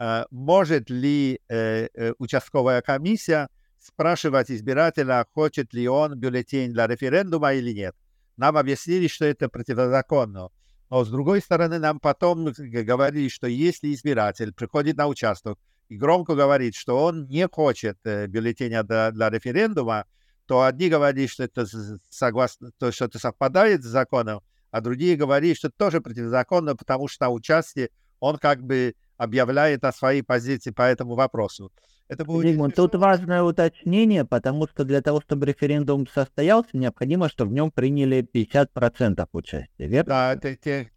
[0.00, 7.52] Э, Может ли э, э, участковая комиссия спрашивать избирателя, хочет ли он бюллетень для референдума
[7.52, 7.94] или нет?
[8.38, 10.48] Нам объяснили, что это противозаконно.
[10.88, 15.58] Но с другой стороны, нам потом говорили, что если избиратель приходит на участок
[15.90, 20.06] и громко говорит, что он не хочет бюллетеня для, для референдума,
[20.46, 21.66] то одни говорят, что это
[22.08, 27.06] согласно, то, что это совпадает с законом, а другие говорят, что это тоже противозаконно, потому
[27.06, 31.70] что на участии он как бы объявляет о своей позиции по этому вопросу.
[32.08, 32.88] Это Зигмунд, смешно.
[32.88, 38.22] тут важное уточнение, потому что для того, чтобы референдум состоялся, необходимо, чтобы в нем приняли
[38.22, 40.08] 50% участия, верно?
[40.08, 40.90] Да, это те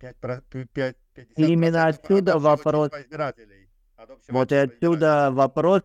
[0.00, 2.90] 5, про- пи- пять- 50% Именно от отсюда вопрос.
[4.28, 5.82] Вот и отсюда вопрос,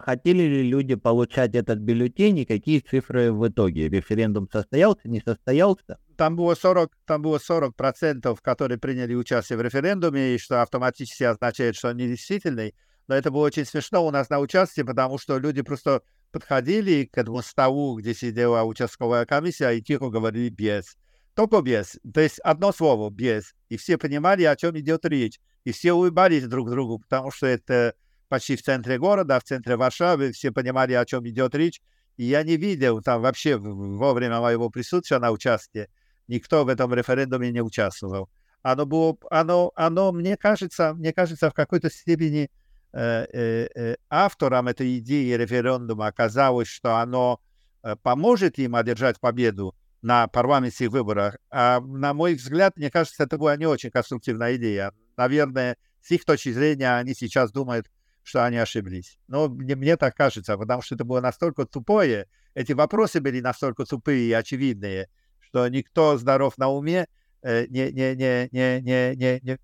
[0.00, 3.88] хотели ли люди получать этот бюллетень и какие цифры в итоге?
[3.88, 5.98] Референдум состоялся, не состоялся?
[6.16, 11.24] Там было 40, там было 40 процентов, которые приняли участие в референдуме, и что автоматически
[11.24, 12.74] означает, что он недействительный.
[13.08, 17.18] Но это было очень смешно у нас на участии, потому что люди просто подходили к
[17.18, 20.96] этому столу, где сидела участковая комиссия, и тихо говорили «без».
[21.34, 21.98] Только без.
[22.12, 23.54] То есть одно слово «без».
[23.68, 25.40] И все понимали, о чем идет речь.
[25.64, 27.94] И все улыбались друг другу, потому что это
[28.28, 31.80] почти в центре города, в центре Варшавы, все понимали, о чем идет речь.
[32.16, 35.88] И я не видел там вообще во время моего присутствия на участии,
[36.32, 38.28] никто в этом референдуме не участвовал.
[38.62, 42.50] Оно было, оно, оно, мне кажется, мне кажется, в какой-то степени
[42.92, 47.40] э, э, э, авторам этой идеи референдума оказалось, что оно
[47.82, 51.36] э, поможет им одержать победу на парламентских выборах.
[51.50, 54.92] А на мой взгляд, мне кажется, это была не очень конструктивная идея.
[55.16, 57.90] Наверное, с их точки зрения, они сейчас думают,
[58.22, 59.18] что они ошиблись.
[59.26, 63.84] Но мне, мне так кажется, потому что это было настолько тупое, эти вопросы были настолько
[63.84, 65.08] тупые и очевидные,
[65.52, 67.06] что никто здоров на уме
[67.42, 69.58] э, не, не, не, не, не, не, не,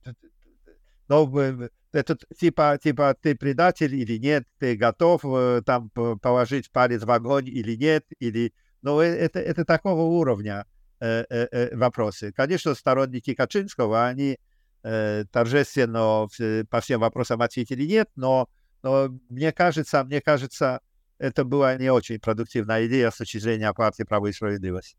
[1.09, 7.05] но э, это типа, типа ты предатель или нет, ты готов э, там положить палец
[7.05, 10.67] в огонь или нет, или Но это, это такого уровня
[11.01, 12.33] э, э, э, вопросы.
[12.33, 14.39] Конечно, сторонники Качинского, они
[14.83, 16.29] э, торжественно
[16.69, 18.51] по всем вопросам ответили нет, но,
[18.83, 20.81] но мне кажется, мне кажется,
[21.17, 24.99] это была не очень продуктивная идея с точки зрения партии «Право и справедливость».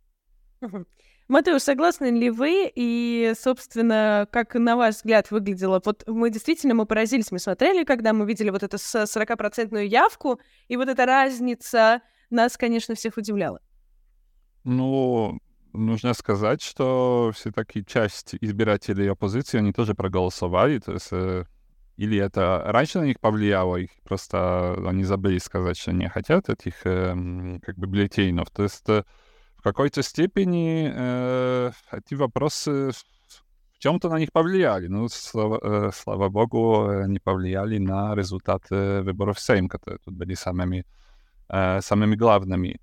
[1.28, 2.72] Матео, согласны ли вы?
[2.74, 5.80] И, собственно, как на ваш взгляд выглядело?
[5.86, 10.76] Вот мы действительно, мы поразились, мы смотрели, когда мы видели вот эту 40-процентную явку, и
[10.76, 12.02] вот эта разница
[12.32, 13.62] нас, конечно, всех удивляла.
[14.64, 15.40] Ну,
[15.72, 21.46] нужно сказать, что все-таки часть избирателей оппозиции, они тоже проголосовали, то есть э,
[21.98, 26.86] или это раньше на них повлияло, их просто они забыли сказать, что не хотят этих
[26.86, 28.50] э, как бы бюллетенов.
[28.52, 29.04] То есть э,
[29.60, 32.92] в какой-то степени э, эти вопросы
[33.74, 34.88] в чем-то на них повлияли.
[34.88, 40.34] Ну, слава, э, слава богу, они повлияли на результаты выборов в Сейм, которые тут были
[40.34, 40.86] самыми,
[41.50, 42.80] э, самыми главными.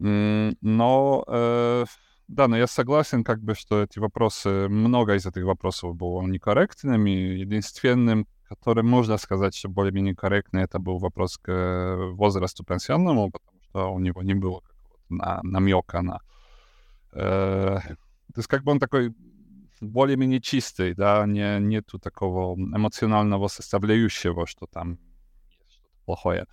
[0.00, 1.84] Но, э,
[2.26, 7.10] да, но я согласен, как бы, что эти вопросы, много из этих вопросов было некорректными.
[7.10, 13.60] Единственным, который можно сказать, что более-менее корректный, это был вопрос к э, возрасту пенсионному, потому
[13.62, 14.62] что у него не было
[15.08, 16.20] на, намека на...
[17.12, 17.78] Э,
[18.34, 19.14] то есть как бы он такой
[19.80, 24.98] более-менее чистый, да, не, нету такого эмоционального составляющего, что там
[25.58, 26.46] что-то плохое.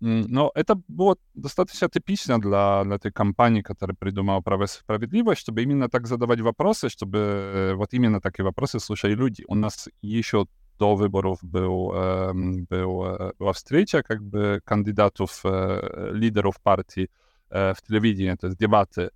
[0.00, 5.62] Но это было достаточно типично для, для этой компании, которая придумала право и справедливость, чтобы
[5.62, 9.44] именно так задавать вопросы, чтобы э, вот именно такие вопросы слушали люди.
[9.46, 10.46] У нас еще
[10.78, 17.22] до выборов был, э, был, э, была встреча как бы кандидатов, э, лидеров партии, Э,
[17.52, 19.10] в телевидении, то есть дебаты.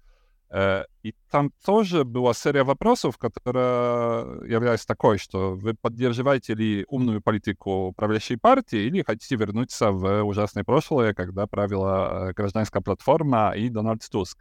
[0.49, 7.21] Э, и там тоже была серия вопросов, которая является такой, что вы поддерживаете ли умную
[7.21, 13.69] политику правящей партии или хотите вернуться в ужасное прошлое, когда правила э, гражданская платформа и
[13.69, 14.39] Дональд Туск.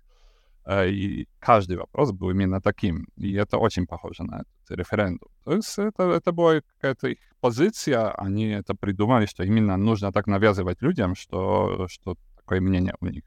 [0.68, 3.08] И каждый вопрос был именно таким.
[3.18, 5.30] И это очень похоже на этот референдум.
[5.44, 8.10] То есть это, это была какая-то их позиция.
[8.14, 13.26] Они это придумали, что именно нужно так навязывать людям, что, что такое мнение у них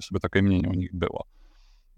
[0.00, 1.24] чтобы такое мнение у них было.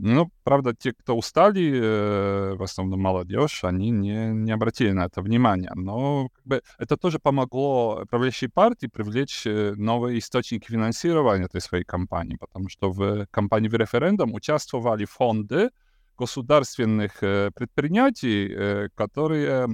[0.03, 5.21] Ну, правда, те, кто устали, э, в основном молодежь, они не, не обратили на это
[5.21, 5.71] внимания.
[5.75, 11.85] Но как бы, это тоже помогло правящей партии привлечь э, новые источники финансирования этой своей
[11.85, 15.69] кампании, потому что в кампании в референдум участвовали фонды
[16.17, 19.69] государственных э, предприятий, которые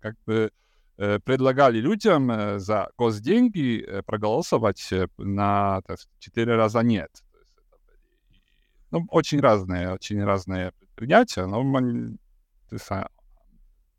[0.00, 0.50] как бы
[0.96, 5.80] предлагали людям за госденьги проголосовать на
[6.18, 7.22] четыре раза нет
[8.90, 11.62] ну, очень разные, очень разные предприятия, но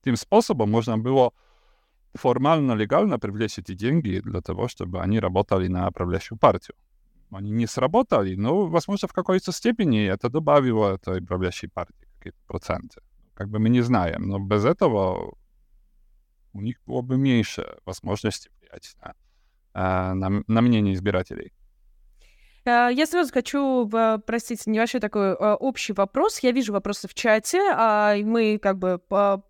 [0.04, 1.32] тем способом можно было
[2.14, 6.76] формально, легально привлечь эти деньги для того, чтобы они работали на правящую партию.
[7.32, 13.02] Они не сработали, но, возможно, в какой-то степени это добавило этой правящей партии какие-то проценты.
[13.36, 15.38] Как бы мы не знаем, но без этого
[16.54, 19.14] у них было бы меньше возможности влиять на,
[19.74, 21.54] э, на, на мнение избирателей.
[22.66, 23.90] Э, я сразу хочу,
[24.26, 26.40] простите, небольшой такой э, общий вопрос.
[26.40, 29.00] Я вижу вопросы в чате, а мы как бы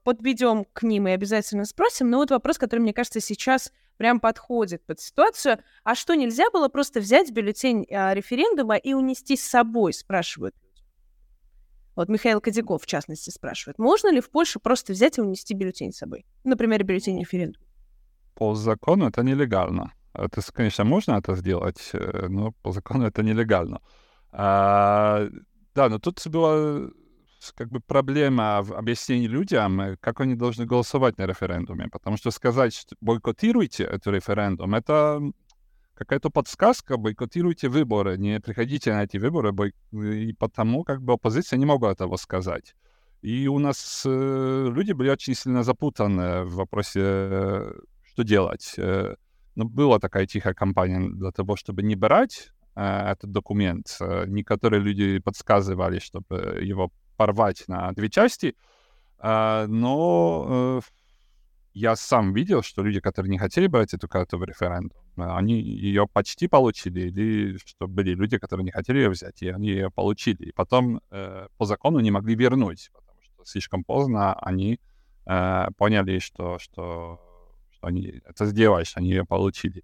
[0.04, 2.10] подведем к ним и обязательно спросим.
[2.10, 5.60] Но вот вопрос, который, мне кажется, сейчас прям подходит под ситуацию.
[5.84, 10.56] А что, нельзя было просто взять бюллетень референдума и унести с собой, спрашивают
[11.96, 15.92] Вот Михаил Кадяков, в частности, спрашивает, можно ли в Польше просто взять и унести бюллетень
[15.92, 16.26] с собой?
[16.46, 17.66] Например, бюллетень референдума.
[18.36, 19.92] По закону это нелегально.
[20.26, 23.82] Это, конечно, можно это сделать, э, но по закону это нелегально.
[24.32, 25.28] А,
[25.76, 26.90] да, но тут была
[27.56, 31.88] как бы проблема в объяснении людям, э, как они должны голосовать на референдуме.
[31.92, 35.22] Потому что сказать, что бойкотируйте этот референдум, это
[35.96, 39.74] какая-то подсказка, бойкотируйте выборы, не приходите на эти выборы, бой...
[39.92, 42.76] и потому как бы оппозиция не могла этого сказать.
[43.22, 48.76] И у нас э, люди были очень сильно запутаны в вопросе, э, что делать.
[48.78, 49.16] Э,
[49.60, 53.98] ну, была такая тихая кампания для того, чтобы не брать э, этот документ.
[54.00, 58.56] Э, некоторые люди подсказывали, чтобы его порвать на две части,
[59.22, 60.82] э, но э,
[61.74, 66.08] я сам видел, что люди, которые не хотели брать эту карту в референдум, они ее
[66.08, 70.46] почти получили, или что были люди, которые не хотели ее взять, и они ее получили.
[70.46, 74.80] И потом э, по закону не могли вернуть, потому что слишком поздно они
[75.26, 77.20] э, поняли, что, что
[77.80, 79.84] что они это сделали, что они ее получили.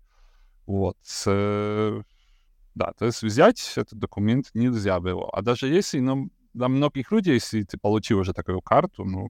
[0.65, 0.97] Вот.
[1.25, 5.29] Да, то есть взять этот документ нельзя было.
[5.31, 9.29] А даже если, ну, для многих людей, если ты получил уже такую карту, ну,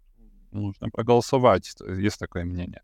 [0.52, 2.82] нужно проголосовать, есть такое мнение.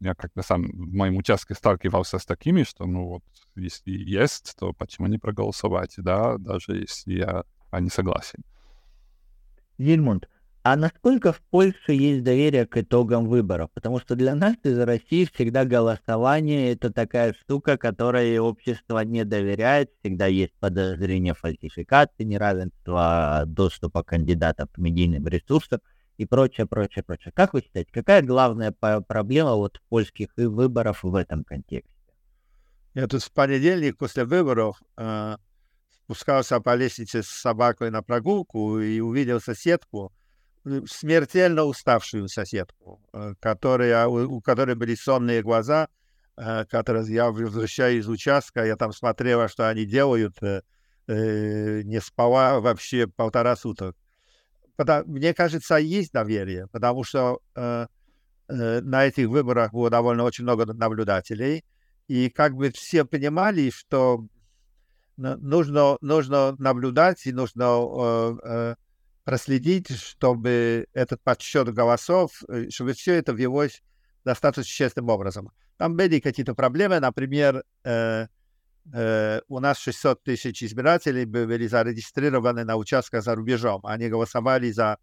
[0.00, 3.24] я как-то сам в моем участке сталкивался с такими, что, ну вот,
[3.56, 8.44] если есть, то почему не проголосовать, да, даже если я а не согласен.
[9.78, 10.28] Зильмунд,
[10.62, 13.70] а насколько в Польше есть доверие к итогам выборов?
[13.72, 19.90] Потому что для нас из России всегда голосование— это такая штука, которой общество не доверяет.
[20.00, 25.80] Всегда есть подозрение фальсификации, неравенства доступа кандидатов к медийным ресурсам
[26.18, 27.32] и прочее, прочее, прочее.
[27.34, 31.94] Как вы считаете, какая главная проблема вот польских выборов в этом контексте?
[32.92, 35.36] Я тут в понедельник после выборов э,
[36.04, 40.12] спускался по лестнице с собакой на прогулку и увидел соседку,
[40.86, 45.88] смертельно уставшую соседку, э, которая, у которой были сонные глаза,
[46.36, 50.62] э, которые я возвращаюсь из участка, я там смотрела, что они делают, э,
[51.06, 53.96] не спала вообще полтора суток.
[55.06, 61.64] Мне кажется, есть доверие, потому что на этих выборах было довольно очень много наблюдателей,
[62.08, 64.24] и как бы все понимали, что
[65.16, 68.76] нужно, нужно наблюдать и нужно
[69.24, 73.82] проследить, чтобы этот подсчет голосов, э, чтобы все это велось
[74.24, 75.50] достаточно честным образом.
[75.76, 78.26] Там были какие-то проблемы, например, э,
[78.92, 83.80] э, у нас 600 тысяч избирателей были зарегистрированы на участках за рубежом.
[83.84, 84.98] Они голосовали за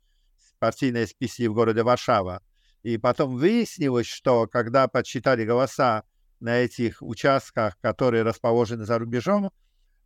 [0.59, 2.41] партийные списки в городе Варшава.
[2.83, 6.03] И потом выяснилось, что когда подсчитали голоса
[6.39, 9.51] на этих участках, которые расположены за рубежом,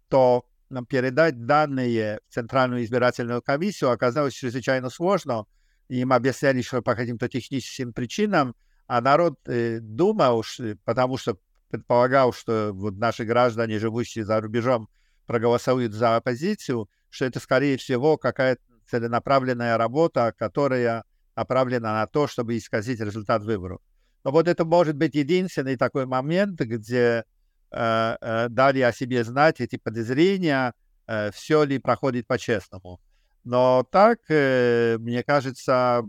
[0.08, 0.46] то
[0.88, 5.46] передать данные в Центральную избирательную комиссию оказалось чрезвычайно сложно.
[5.90, 8.56] Им объясняли, что по каким-то техническим причинам,
[8.88, 10.44] а народ э, думал,
[10.86, 11.38] потому что
[11.70, 14.90] предполагал, что вот наши граждане, живущие за рубежом,
[15.26, 21.06] проголосуют за оппозицию, что это, скорее всего, какая-то целенаправленная работа, которая
[21.36, 23.82] направлена на то, чтобы исказить результат выборов.
[24.24, 27.24] Но вот это может быть единственный такой момент, где
[27.72, 30.74] дали о себе знать эти подозрения,
[31.08, 33.00] э, все ли проходит по-честному.
[33.44, 36.04] Но так, мне кажется,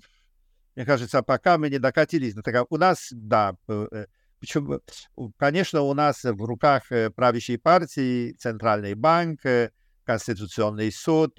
[0.77, 2.35] мне кажется, пока мы не докатились.
[2.69, 3.55] У нас, да,
[4.39, 4.81] причем,
[5.39, 6.85] конечно, у нас в руках
[7.15, 9.41] правящей партии Центральный банк,
[10.05, 11.39] Конституционный суд,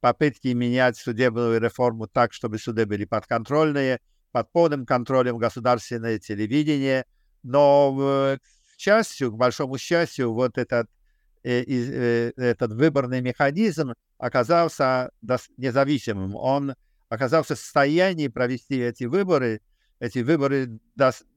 [0.00, 4.00] попытки менять судебную реформу так, чтобы суды были подконтрольные,
[4.32, 7.04] под полным контролем государственное телевидение.
[7.42, 8.38] Но,
[8.78, 10.88] счастью, к большому счастью, вот этот,
[11.42, 15.10] э, э, этот выборный механизм оказался
[15.56, 16.34] независимым.
[16.36, 16.74] Он
[17.08, 19.60] оказался в состоянии провести эти выборы,
[20.00, 20.78] эти выборы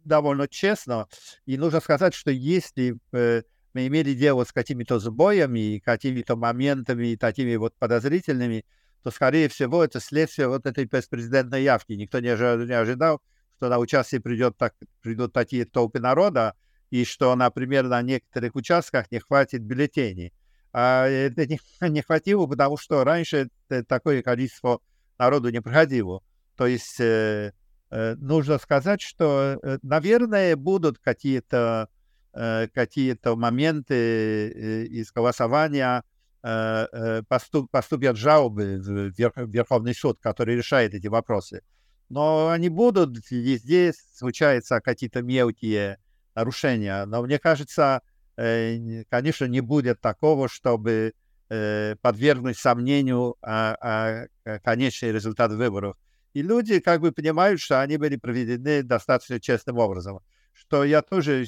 [0.03, 1.07] довольно честно.
[1.45, 3.41] И нужно сказать, что если э,
[3.73, 8.65] мы имели дело с какими-то сбоями, какими-то моментами такими вот подозрительными,
[9.03, 11.93] то, скорее всего, это следствие вот этой беспрезидентной явки.
[11.93, 13.21] Никто не ожидал,
[13.57, 16.55] что на участие придет так, придут такие толпы народа,
[16.91, 20.33] и что, например, на некоторых участках не хватит бюллетеней.
[20.73, 23.49] А это не, не хватило, потому что раньше
[23.87, 24.81] такое количество
[25.17, 26.21] народу не проходило.
[26.57, 27.53] То есть э,
[27.89, 31.89] э, нужно сказать, что, э, наверное, будут какие-то
[32.33, 36.03] э, какие-то моменты э, из голосования,
[36.43, 41.61] э, э поступ, поступят жалобы в Верховный суд, который решает эти вопросы.
[42.09, 45.97] Но они будут, везде случаются какие-то мелкие
[46.35, 47.05] нарушения.
[47.05, 48.01] Но мне кажется,
[48.37, 51.13] э, конечно, не будет такого, чтобы
[51.49, 55.97] э, подвергнуть сомнению а, а, конечный результат выборов.
[56.33, 60.19] И люди как бы понимают, что они были проведены достаточно честным образом,
[60.53, 61.45] что я тоже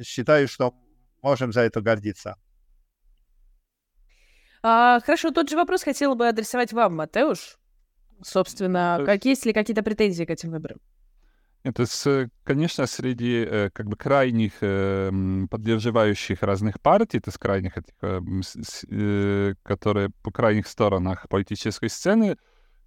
[0.00, 0.74] считаю, что
[1.22, 2.36] можем за это гордиться.
[4.62, 7.58] А, хорошо, тот же вопрос хотела бы адресовать вам, Матеуш.
[8.22, 10.80] Собственно, как, есть ли какие-то претензии к этим выборам?
[11.64, 11.86] Это,
[12.44, 20.10] конечно, среди э, как бы крайних эм, поддерживающих разных партий, то есть крайних э, которые
[20.22, 22.36] по крайних сторонах политической сцены,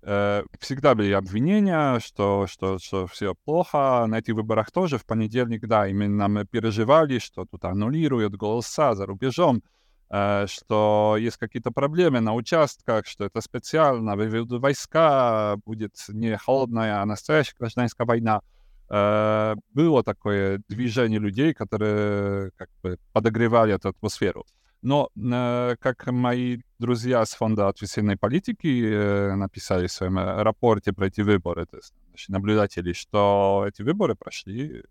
[0.03, 4.05] э, всегда были обвинения, что, что, что все плохо.
[4.07, 9.07] На этих выборах тоже в понедельник, да, именно мы переживали, что тут аннулируют голоса за
[9.07, 9.63] рубежом,
[10.07, 17.05] что есть какие-то проблемы на участках, что это специально выведут войска, будет не холодная, а
[17.05, 18.41] настоящая гражданская война.
[18.89, 24.45] Э, было такое движение людей, которые как бы подогревали эту атмосферу.
[24.81, 31.07] Но э, как мои друзья с фонда ответственной политики э, написали в своем рапорте про
[31.07, 31.93] эти выборы, то есть
[32.29, 34.83] наблюдатели, что эти выборы прошли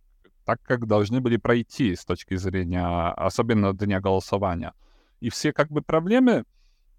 [0.44, 4.72] так, как должны были пройти с точки зрения, особенно дня голосования.
[5.20, 6.44] И все как бы проблемы,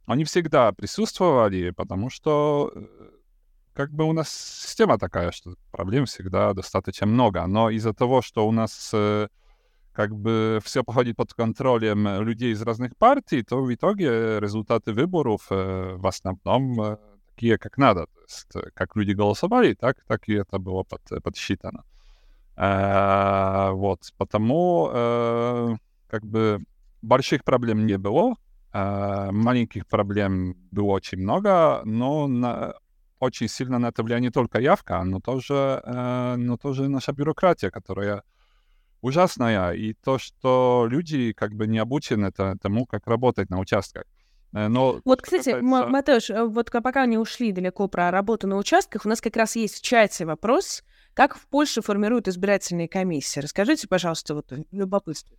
[0.05, 2.73] они всегда присутствовали, потому что
[3.77, 4.29] как бы у нас
[4.65, 7.45] система такая, что проблем всегда достаточно много.
[7.45, 9.27] Но из-за того, что у нас э,
[9.93, 15.45] как бы все проходит под контролем людей из разных партий, то в итоге результаты выборов
[15.51, 16.97] э, в основном э,
[17.35, 18.07] такие, как надо.
[18.07, 21.83] То есть, э, как люди голосовали, так, так и это было под, подсчитано.
[22.55, 25.75] Э, вот, потому э,
[26.07, 26.63] как бы
[27.03, 28.33] больших проблем не было,
[28.73, 32.73] э, маленьких проблем было очень много, но на,
[33.19, 37.71] очень сильно на это влияет не только явка, но тоже, э, но тоже наша бюрократия,
[37.71, 38.23] которая
[39.01, 44.03] ужасная, и то, что люди как бы не обучены тому, как работать на участках.
[44.53, 45.87] Э, но вот, кстати, касается...
[45.87, 49.55] Матеш, э, вот пока не ушли далеко про работу на участках, у нас как раз
[49.55, 53.39] есть в чате вопрос, как в Польше формируют избирательные комиссии.
[53.39, 55.37] Расскажите, пожалуйста, вот любопытство.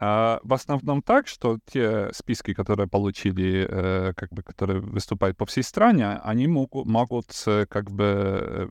[0.00, 5.44] А, в основном так, что те списки, которые получили, э, как бы, которые выступают по
[5.44, 7.32] всей стране, они могут, могут
[7.68, 8.70] как бы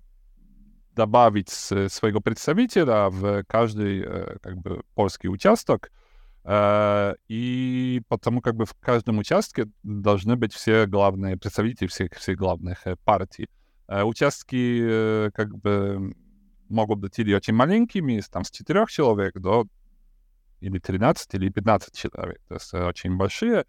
[0.96, 5.92] добавить своего представителя в каждый э, как бы польский участок,
[6.46, 12.38] э, и потому как бы в каждом участке должны быть все главные представители всех, всех
[12.38, 13.50] главных партий.
[13.90, 16.14] Участки как бы
[16.68, 19.66] могут быть или очень маленькими, там с 4 человек до
[20.60, 23.66] или 13, или 15 человек, то есть очень большие.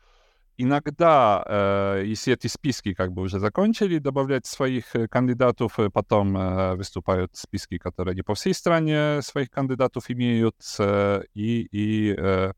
[0.60, 6.36] Иногда, э, если эти списки как бы уже закончили, добавлять своих э, кандидатов, э, потом
[6.36, 12.52] э, выступают списки, которые не по всей стране своих кандидатов имеют, э, и, и э,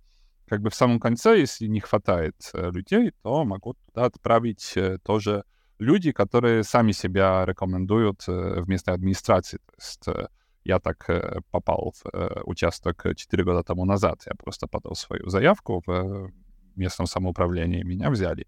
[0.49, 4.97] как бы в самом конце, если не хватает э, людей, то могут туда отправить э,
[5.05, 5.45] тоже
[5.78, 9.59] люди, которые сами себя рекомендуют э, в местной администрации.
[9.59, 10.28] То есть э,
[10.64, 14.22] я так э, попал в э, участок 4 года тому назад.
[14.26, 16.32] Я просто подал свою заявку в
[16.76, 18.46] местном самоуправлении, меня взяли.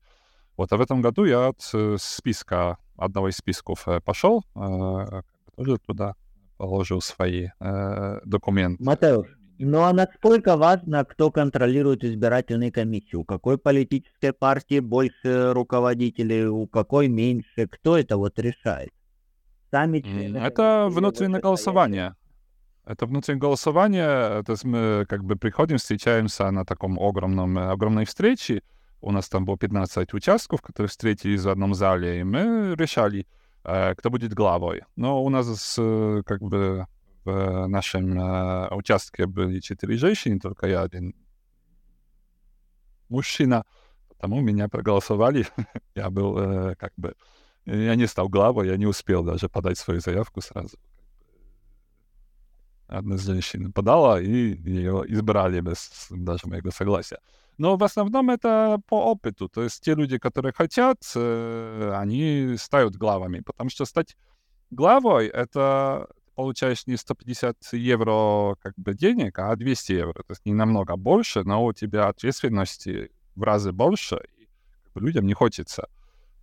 [0.57, 5.23] Вот, а в этом году я от э, списка, одного из списков э, пошел, э,
[5.57, 6.15] тоже туда
[6.57, 7.49] положил свои
[8.25, 8.85] документы.
[8.85, 9.27] Матеуш,
[9.59, 13.17] ну а насколько важно, кто контролирует избирательные комиссии?
[13.17, 17.67] У какой политической партии больше руководителей, у какой меньше?
[17.67, 18.91] Кто это вот решает?
[19.73, 19.99] Сами
[20.37, 22.15] Это внутреннее голосование.
[22.85, 28.63] Это внутреннее голосование, то есть мы как бы приходим, встречаемся на таком огромном, огромной встрече,
[29.03, 33.27] у нас там было 15 участков, которые встретились в одном зале, и мы решали,
[33.65, 34.83] э, кто будет главой.
[34.97, 36.87] Но у нас э, как бы
[37.25, 41.15] в нашем э, участке были четыре женщины, только я один
[43.09, 43.65] мужчина,
[44.09, 45.47] потому меня проголосовали.
[45.95, 47.15] я был как бы...
[47.67, 50.79] Я не стал главой, я не успел даже подать свою заявку сразу
[52.93, 57.19] одна женщина подала, и ее избрали без даже моего согласия.
[57.59, 59.49] Но в основном это по опыту.
[59.49, 63.41] То есть те люди, которые хотят, э, они ставят главами.
[63.41, 64.17] Потому что стать
[64.71, 70.23] главой— это получаешь не 150 евро как бы денег, а 200 евро.
[70.23, 74.49] То есть не намного больше, но у тебя ответственности в разы больше, и
[74.99, 75.89] людям не хочется.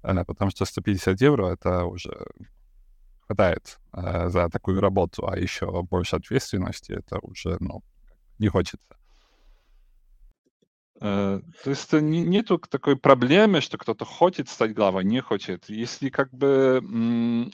[0.01, 2.25] Потому что 150 евро— это уже
[3.27, 7.83] хватает э, за такую работу, а еще больше ответственности, это уже, ну,
[8.39, 8.98] не хочется.
[11.01, 15.69] Э, то есть не, нету такой проблемы, что кто-то хочет стать главой, не хочет.
[15.69, 16.81] Если как бы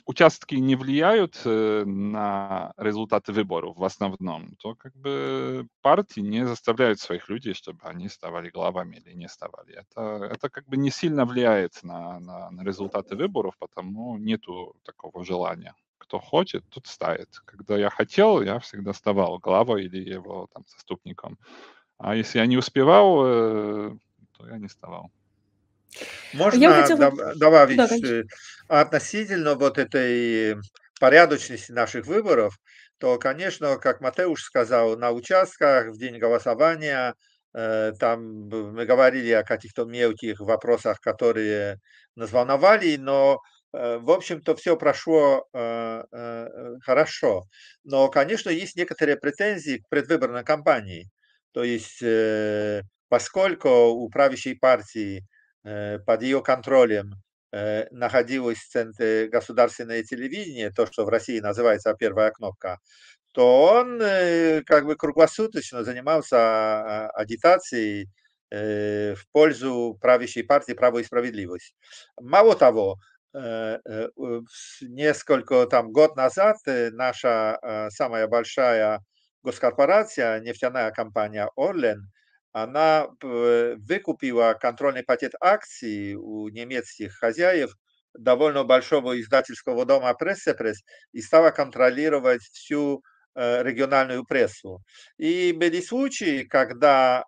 [0.04, 6.98] участки не влияют э, на результаты выборов в основном, то как бы партии не заставляют
[7.00, 9.74] своих людей, чтобы они ставали главами или не ставали.
[9.74, 15.24] Это, это как бы не сильно влияет на, на, на результаты выборов, потому нету такого
[15.24, 17.40] желания кто хочет, тот ставит.
[17.44, 21.36] Когда я хотел, я всегда ставал главой или его там заступником.
[21.98, 23.90] А если я не успевал, э,
[24.36, 25.10] то я не ставал.
[26.34, 27.34] Можно я хотела...
[27.34, 28.24] добавить да, э,
[28.68, 30.56] относительно вот этой
[31.00, 32.58] порядочности наших выборов,
[32.98, 37.14] то, конечно, как Матеуш сказал, на участках в день голосования
[37.54, 41.78] э, там мы говорили о каких-то мелких вопросах, которые
[42.14, 43.40] нас волновали, но
[43.72, 47.42] в общем-то, все прошло хорошо.
[47.84, 51.10] Но, конечно, есть некоторые претензии к предвыборной кампании.
[51.52, 55.26] То есть, э, поскольку у правящей партии
[55.64, 57.14] э, под ее контролем
[57.52, 62.78] э, находилось в центре государственное телевидение, то, что в России называется первая кнопка,
[63.32, 63.98] то он
[64.64, 68.08] как бы круглосуточно занимался а, агитацией
[68.50, 71.74] в пользу правящей партии «Право и справедливость».
[72.18, 72.96] Мало того,
[74.80, 79.02] несколько там год назад наша самая большая
[79.46, 82.10] госкорпорация, нефтяная компания Орлен,
[82.52, 87.70] она выкупила контрольный пакет акций у немецких хозяев
[88.12, 90.82] довольно большого издательского дома «Пресс-пресс»
[91.12, 93.02] и стала контролировать всю
[93.34, 94.82] региональную прессу.
[95.18, 97.24] И были случаи, когда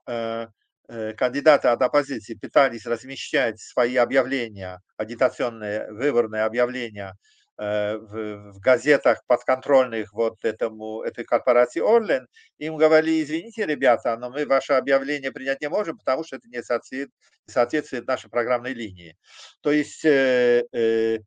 [0.86, 7.12] кандидаты от оппозиции пытались размещать свои объявления, агитационные выборные объявления
[7.58, 12.28] в, в газетах подконтрольных вот этому, этой корпорации Орлен,
[12.58, 16.62] им говорили, извините, ребята, но мы ваше объявление принять не можем, потому что это не
[16.62, 17.10] соответствует,
[17.48, 19.16] не соответствует нашей программной линии.
[19.60, 21.18] То есть э, э,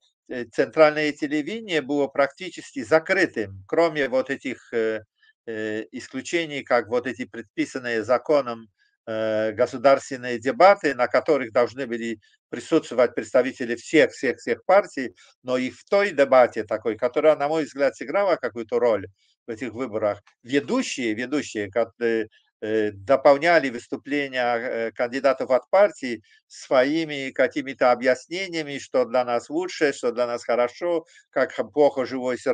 [0.54, 5.04] центральное телевидение было практически закрытым, кроме вот этих э,
[5.48, 13.16] э, исключений, как вот эти предписанные законом Э, государственные дебаты, на которых должны были присутствовать
[13.16, 18.80] представители всех-всех-всех партий, но и в той дебате такой, которая, на мой взгляд, сыграла какую-то
[18.80, 19.08] роль
[19.48, 22.28] в этих выборах, ведущие, ведущие, которые
[22.62, 30.12] э, дополняли выступления э, кандидатов от партии своими какими-то объяснениями, что для нас лучше, что
[30.12, 32.46] для нас хорошо, как плохо жилось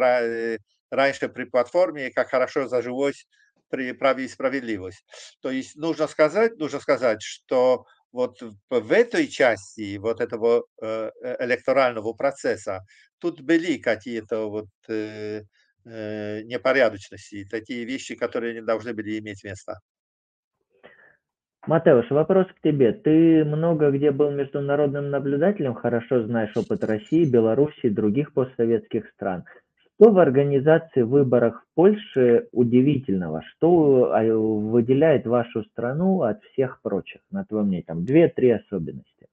[0.92, 3.28] раньше при платформе, как хорошо зажилось
[3.70, 5.04] при праве и справедливость.
[5.42, 12.14] То есть нужно сказать, нужно сказать, что вот в этой части вот этого э, электорального
[12.14, 12.82] процесса
[13.20, 15.42] тут были какие-то вот э,
[15.86, 19.80] э, непорядочности, такие вещи, которые не должны были иметь места.
[21.68, 22.94] Матеуш, вопрос к тебе.
[22.94, 29.44] Ты много где был международным наблюдателем, хорошо знаешь опыт России, Беларуси и других постсоветских стран.
[30.00, 33.42] Что в организации выборов в Польше удивительного?
[33.42, 37.84] Что а, выделяет вашу страну от всех прочих, на твое мнение?
[37.84, 39.28] Там две-три особенности.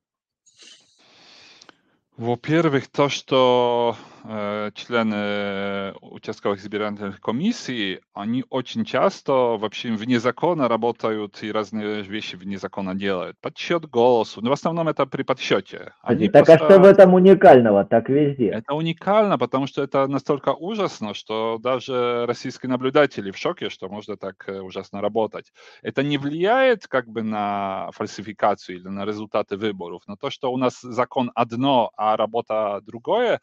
[2.17, 11.43] Во-первых, то, что э, члены участковых избирательных комиссий, они очень часто вообще вне закона работают
[11.43, 13.37] и разные вещи вне закона делают.
[13.41, 14.41] Подсчет голосу.
[14.43, 15.93] Но в основном это при подсчете.
[16.03, 16.65] Они так просто...
[16.67, 17.85] а что в этом уникального?
[17.85, 18.51] Так везде.
[18.51, 24.17] Это уникально, потому что это настолько ужасно, что даже российские наблюдатели в шоке, что можно
[24.17, 25.53] так э, ужасно работать.
[25.83, 30.57] Это не влияет как бы на фальсификацию или на результаты выборов, но то, что у
[30.57, 33.41] нас закон одно, а работа другое,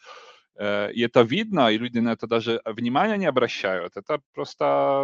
[0.55, 3.97] э, и это видно, и люди на это даже внимания не обращают.
[3.97, 5.03] Это просто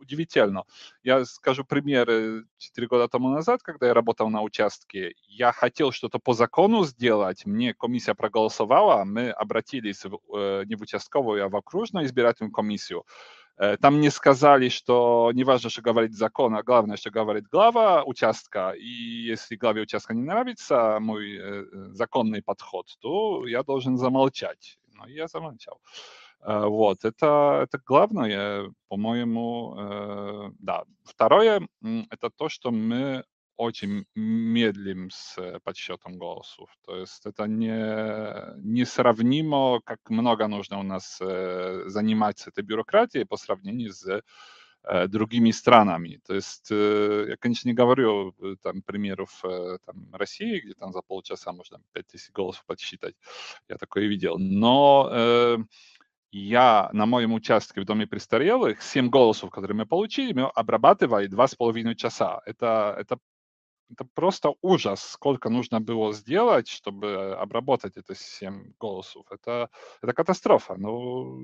[0.00, 0.64] удивительно.
[1.04, 2.06] Я скажу пример.
[2.58, 7.46] Четыре года тому назад, когда я работал на участке, я хотел что-то по закону сделать.
[7.46, 13.04] Мне комиссия проголосовала, мы обратились в, э, не в участковую, а в окружную избирательную комиссию.
[13.58, 18.04] Э, там не сказали, что не важно, что говорит закон, а главное, что говорит глава
[18.04, 18.72] участка.
[18.72, 24.78] И если главе участка не нравится мой э, законный подход, то я должен замолчать.
[24.94, 25.80] Но я замолчал.
[26.42, 30.84] Э, вот, это, это главное, по-моему, да.
[31.04, 31.66] Второе,
[32.10, 33.24] это то, что мы
[33.56, 36.68] очень медлим с э, подсчетом голосов.
[36.84, 43.36] То есть это не, несравнимо, как много нужно у нас э, заниматься этой бюрократией по
[43.36, 44.22] сравнению с
[44.84, 46.20] э, другими странами.
[46.26, 51.80] То есть я, конечно, не говорю там примеров там, России, где там за полчаса можно
[51.92, 53.14] 5000 голосов подсчитать.
[53.68, 54.38] Я такое видел.
[54.38, 55.58] Но э,
[56.32, 61.94] я на моем участке в Доме престарелых 7 голосов, которые мы получили, мы обрабатывали 2,5
[61.94, 62.42] часа.
[62.44, 63.18] Это, это
[63.90, 69.26] это просто ужас, сколько нужно было сделать, чтобы обработать это 7 голосов.
[69.30, 69.70] Это,
[70.02, 70.74] это катастрофа.
[70.76, 71.40] Ну,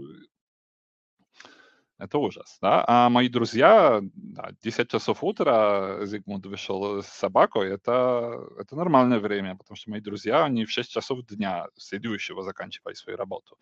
[1.98, 2.84] это ужас, да.
[2.88, 9.56] А мои друзья, да, 10 часов утра Зигмунд вышел с собакой, это, это нормальное время,
[9.56, 13.56] потому что мои друзья, они в 6 часов дня следующего заканчивали свою работу.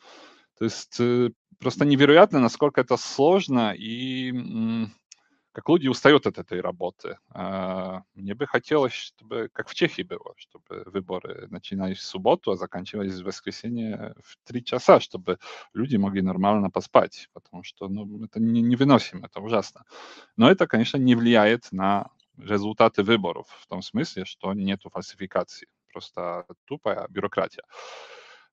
[0.58, 4.32] То есть э, просто невероятно, насколько это сложно и
[5.52, 7.18] как люди устают от этой работы.
[7.30, 12.56] А, мне бы хотелось, чтобы, как в Чехии было, чтобы выборы начинались в субботу, а
[12.56, 15.38] заканчивались в воскресенье в три часа, чтобы
[15.74, 19.84] люди могли нормально поспать, потому что ну, это не, невыносимо, это ужасно.
[20.36, 26.46] Но это, конечно, не влияет на результаты выборов, в том смысле, что нет фальсификации, просто
[26.66, 27.64] тупая бюрократия.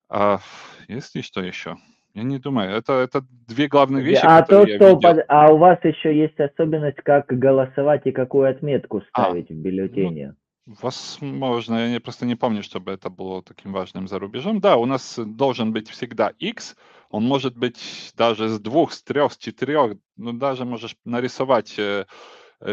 [0.10, 0.40] А,
[0.88, 1.78] есть ли что еще?
[2.18, 2.72] Я не думаю.
[2.72, 5.24] Это, это две главные вещи, а то, что под...
[5.28, 9.58] А у вас еще есть особенность, как голосовать и какую отметку а, ставить а, в
[9.58, 10.34] бюллетене?
[10.66, 11.94] Ну, возможно.
[11.94, 14.60] Я просто не помню, чтобы это было таким важным за рубежом.
[14.62, 16.76] Да, у нас должен быть всегда X.
[17.12, 19.96] Он может быть даже с двух, с трех, с четырех.
[20.18, 22.06] Ну, даже можешь нарисовать Э,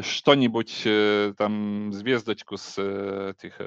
[0.00, 3.60] что-нибудь, э, там, звездочку с э, этих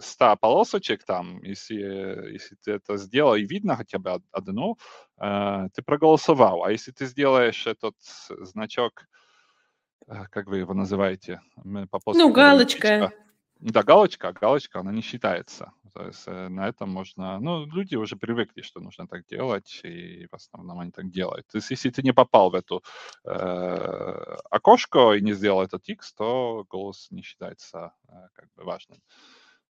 [0.00, 4.76] 100 полосочек там, если, если ты это сделал и видно хотя бы одну,
[5.16, 6.64] ты проголосовал.
[6.64, 7.94] А если ты сделаешь этот
[8.28, 9.06] значок,
[10.06, 11.40] как вы его называете?
[12.18, 13.12] ну, галочка.
[13.60, 15.72] Да, галочка, галочка, она не считается.
[15.94, 17.38] то есть э, на этом можно...
[17.40, 21.46] Ну, люди уже привыкли, что нужно так делать, и в основном они так делают.
[21.46, 22.82] То есть если ты не попал в эту
[23.24, 28.98] э, окошко и не сделал этот X, то голос не считается э, как бы важным.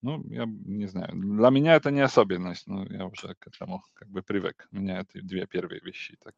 [0.03, 1.13] Ну, я не знаю.
[1.15, 4.69] Для меня это не особенность, но я уже к этому как бы привык.
[4.73, 6.17] У меня это две первые вещи.
[6.23, 6.35] Так,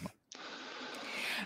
[0.00, 0.08] ну.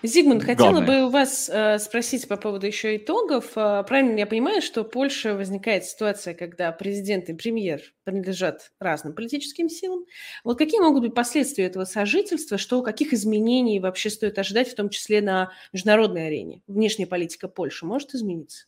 [0.02, 3.52] Зигмунд, хотела бы у вас э, спросить по поводу еще итогов.
[3.56, 9.14] Э, правильно я понимаю, что в Польше возникает ситуация, когда президент и премьер принадлежат разным
[9.14, 10.04] политическим силам.
[10.42, 14.88] Вот какие могут быть последствия этого сожительства, что каких изменений вообще стоит ожидать, в том
[14.88, 16.62] числе на международной арене?
[16.66, 18.66] Внешняя политика Польши может измениться?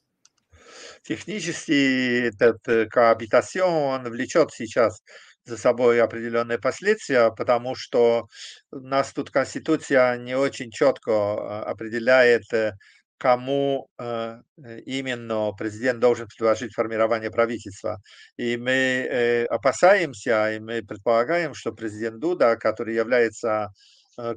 [1.02, 5.02] Технически этот э, коабитацион, он влечет сейчас
[5.46, 8.26] за собой определенные последствия, потому что
[8.72, 12.72] у нас тут Конституция не очень четко а, определяет, э,
[13.18, 14.40] кому э,
[14.84, 18.00] именно президент должен предложить формирование правительства.
[18.36, 23.68] И мы э, опасаемся, и мы предполагаем, что президент Дуда, который является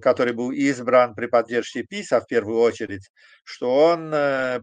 [0.02, 3.10] который был избран при поддержке ПИСа в первую очередь,
[3.46, 4.12] что он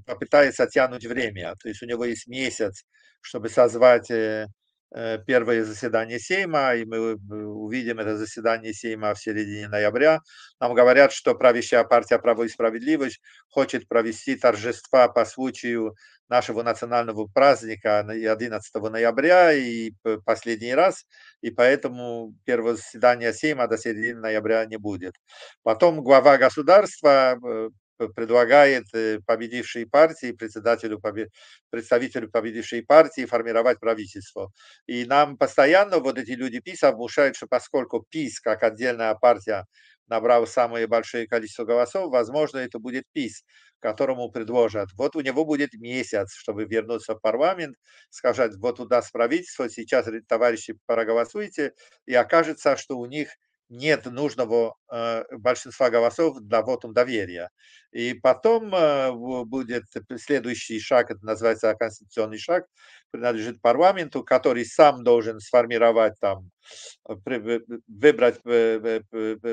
[0.04, 1.54] попытается тянуть время.
[1.62, 2.84] То есть у него есть месяц,
[3.22, 4.46] чтобы созвать Э,
[5.26, 10.20] первое заседание Сейма, и мы э, увидим это заседание Сейма в середине ноября.
[10.60, 15.94] Нам говорят, что правящая партия «Право и справедливость» хочет провести торжества по случаю
[16.28, 19.92] нашего национального праздника 11 ноября и
[20.24, 21.04] последний раз,
[21.40, 25.14] и поэтому первое заседание Сейма до середины ноября не будет.
[25.62, 27.70] Потом глава государства э,
[28.14, 31.00] предлагает э, победившей партии, председателю,
[31.70, 34.52] представителю победившей партии формировать правительство.
[34.86, 39.66] И нам постоянно вот эти люди ПИСа внушают, что поскольку ПИС, как отдельная партия,
[40.08, 43.44] набрал самое большое количество голосов, возможно, это будет ПИС,
[43.80, 44.88] которому предложат.
[44.96, 47.76] Вот у него будет месяц, чтобы вернуться в парламент,
[48.10, 51.72] сказать, вот у нас правительство, сейчас, товарищи, проголосуйте,
[52.06, 53.28] и окажется, что у них
[53.68, 57.50] нет нужного э, большинства голосов для вотум доверия.
[57.92, 59.12] И потом э,
[59.44, 59.84] будет
[60.16, 62.66] следующий шаг, это называется конституционный шаг,
[63.10, 66.50] принадлежит парламенту, который сам должен сформировать там,
[67.04, 69.00] выбрать э,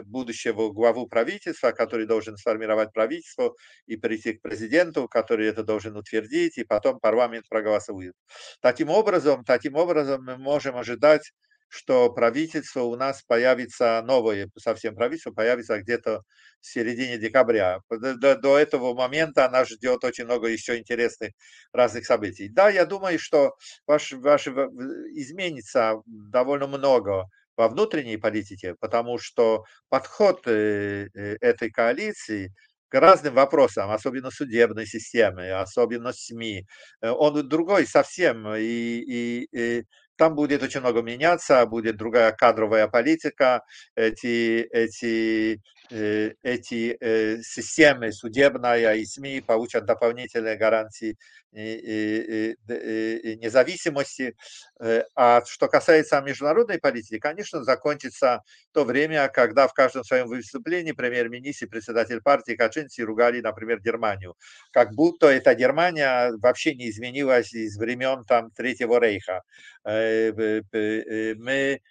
[0.05, 3.53] будущего главу правительства, который должен сформировать правительство
[3.86, 8.14] и прийти к президенту, который это должен утвердить, и потом парламент проголосует.
[8.61, 11.32] Таким образом, таким образом мы можем ожидать
[11.74, 16.21] что правительство у нас появится, новое совсем правительство появится где-то
[16.61, 17.80] в середине декабря.
[17.89, 21.32] До, до этого момента нас ждет очень много еще интересных
[21.74, 22.49] разных событий.
[22.49, 23.53] Да, я думаю, что
[23.88, 27.26] ваш, ваш, изменится довольно много
[27.57, 32.51] во внутренней политике, потому что подход э, э, этой коалиции
[32.89, 36.65] к разным вопросам, особенно судебной системы, особенно СМИ,
[37.01, 38.47] э, он другой совсем.
[38.55, 39.84] И, и, и
[40.16, 43.64] там будет очень много меняться, будет другая кадровая политика,
[43.95, 45.61] эти, эти,
[45.91, 51.18] э, эти э, системы, судебная и СМИ получат дополнительные гарантии
[51.54, 54.36] независимости.
[54.80, 58.41] Э, а что касается международной политики, конечно, закончится
[58.72, 64.36] то время, когда в каждом своем выступлении премьер-министр и председатель партии Качинси ругали, например, Германию.
[64.72, 69.43] Как будто эта Германия вообще не изменилась из времен там Третьего Рейха.
[69.86, 71.82] Э, э, мы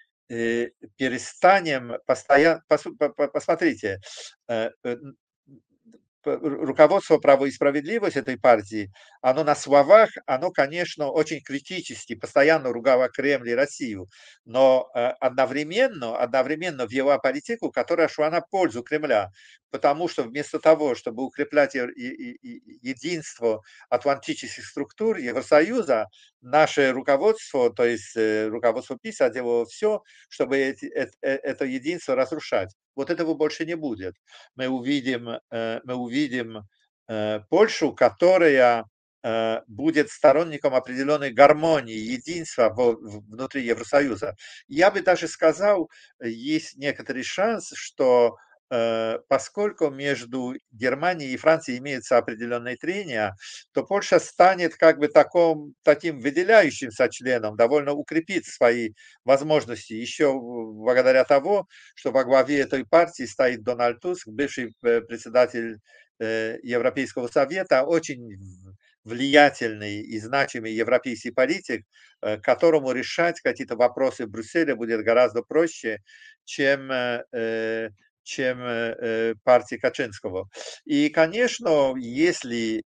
[0.97, 2.63] перестанем постоянно...
[3.33, 4.01] Посмотрите,
[6.25, 13.09] руководство «Право и справедливость» этой партии, оно на словах, оно, конечно, очень критически, постоянно ругало
[13.09, 14.09] Кремль и Россию,
[14.45, 19.31] но э, одновременно, одновременно вела политику, которая шла на пользу Кремля,
[19.73, 26.09] потому что вместо того, чтобы укреплять единство атлантических структур Евросоюза,
[26.43, 32.77] наше руководство, то есть э, руководство ПИСа делало все, чтобы это, э, это единство разрушать.
[32.95, 34.15] Вот этого больше не будет.
[34.57, 36.69] Мы увидим, мы увидим
[37.49, 38.85] Польшу, которая
[39.67, 44.37] будет сторонником определенной гармонии, единства внутри Евросоюза.
[44.69, 45.89] Я бы даже сказал,
[46.21, 48.52] есть некоторый шанс, что Э,
[49.29, 53.37] поскольку между Германией и Францией имеются определенные трения,
[53.73, 58.91] то Польша станет как бы таком, таким выделяющимся членом, довольно укрепит свои
[59.25, 65.77] возможности еще благодаря того, что во главе этой партии стоит Дональд Туск, бывший э, председатель
[66.19, 68.39] э, Европейского совета, очень
[69.05, 71.85] влиятельный и значимый европейский политик,
[72.41, 75.99] которому решать какие-то вопросы в Брюсселе будет гораздо проще,
[76.45, 76.89] чем
[78.23, 78.59] чем
[79.45, 80.49] партии Качинского.
[80.85, 82.83] И, конечно, если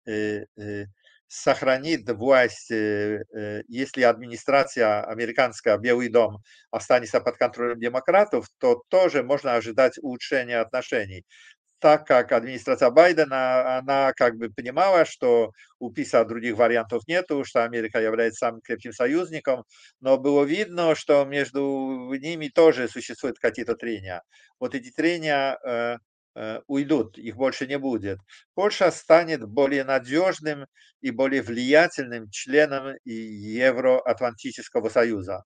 [1.27, 9.99] сохранит власть, если администрация американская, Белый дом, останется под контролем демократов, то тоже можно ожидать
[10.01, 11.25] улучшения отношений
[11.85, 17.63] так как администрация Байдена, она как бы понимала, что у ПИСа других вариантов нету, что
[17.63, 19.65] Америка является самым крепким союзником,
[20.01, 24.23] но было видно, что между ними тоже существуют какие-то трения.
[24.59, 25.99] Вот эти трения э,
[26.37, 28.19] э, уйдут, их больше не будет.
[28.55, 30.65] Польша станет более надежным
[31.03, 35.43] и более влиятельным членом Евроатлантического союза.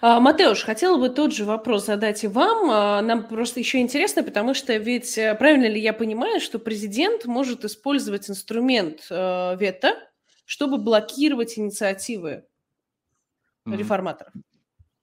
[0.00, 2.70] А, Матеуш, хотела бы тот же вопрос задать и вам.
[2.70, 7.24] А, нам просто еще интересно, потому что ведь э, правильно ли я понимаю, что президент
[7.24, 9.96] может использовать инструмент э, вето,
[10.44, 12.44] чтобы блокировать инициативы
[13.66, 14.32] реформаторов?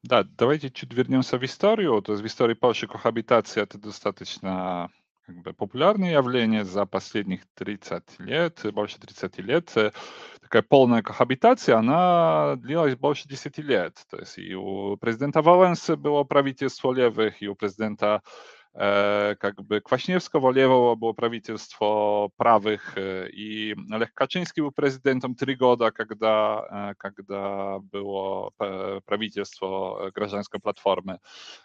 [0.03, 2.01] Да, давайте чуть вернемся в историю.
[2.01, 4.89] То есть в истории Польши кохабитация это достаточно
[5.31, 9.73] как бы популярное явление за последних 30 лет, больше 30 лет.
[10.41, 13.95] Такая полная кохабитация, она длилась больше 10 лет.
[14.09, 18.21] То есть и у президента Валенсы было правительство левых, и у президента
[18.73, 26.95] как бы Kwaśniewskiego левого было правительство правых, и Олег Качинский был президентом три года, когда,
[26.97, 28.51] когда было
[29.05, 31.19] правительство гражданской платформы.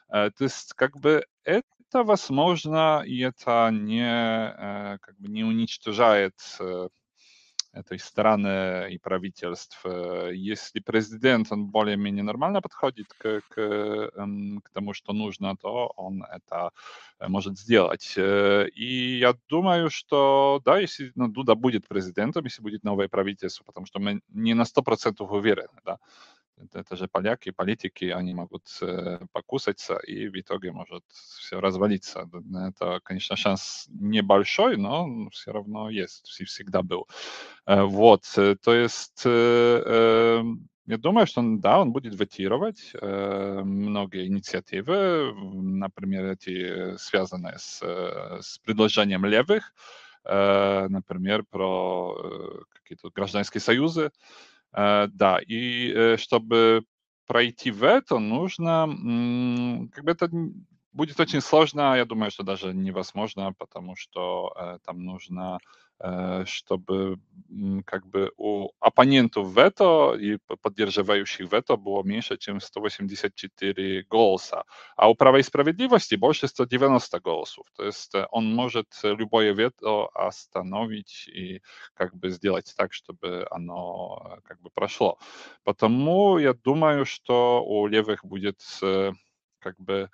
[0.08, 6.34] То есть как бы это это возможно, и это не, как бы не уничтожает
[7.76, 9.84] этой страны и правительств.
[10.32, 14.11] Если президент, он более-менее нормально подходит к, к,
[14.64, 16.70] к тому, что нужно, то он это
[17.28, 18.14] может сделать.
[18.16, 23.87] И я думаю, что да, если ну, Дуда будет президентом, если будет новое правительство, потому
[23.87, 25.99] что мы не на 100% уверены, да,
[26.62, 32.28] это, это же поляки, политики, они могут э, покусаться, и в итоге может все развалиться.
[32.68, 37.07] Это, конечно, шанс небольшой, но все равно есть, всегда был.
[37.66, 39.22] Э, вот, э, то есть...
[39.24, 40.42] Э, э,
[40.88, 48.38] я думаю, что да, он будет ветировать э, многие инициативы, например, эти связанные с, э,
[48.40, 49.74] с предложением левых,
[50.24, 54.11] э, например, про э, какие-то гражданские союзы, Э,
[54.76, 56.84] да, и э, чтобы
[57.26, 58.86] пройти в это, нужно,
[59.92, 60.30] как бы это
[60.92, 65.86] будет очень сложно, я думаю, что даже невозможно, потому что э, там нужно Э,
[66.44, 67.18] чтобы
[67.86, 74.64] как бы у оппонентов вето и поддерживающих вето было меньше, чем 184 голоса,
[74.97, 77.66] а у права и справедливости больше 190 голосов.
[77.76, 81.62] То есть э, он может любое вето остановить и
[81.94, 85.18] как бы сделать так, чтобы оно э, как бы прошло.
[85.64, 88.61] Потому я думаю, что у левых будет
[89.61, 90.11] как бы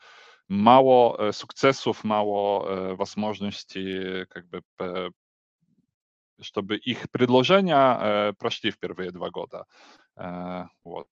[0.49, 4.63] mało sukcesów, mało возможностей как бы
[6.41, 9.67] чтобы их предложения э, прошли в первые два года.
[10.17, 11.09] Э, вот.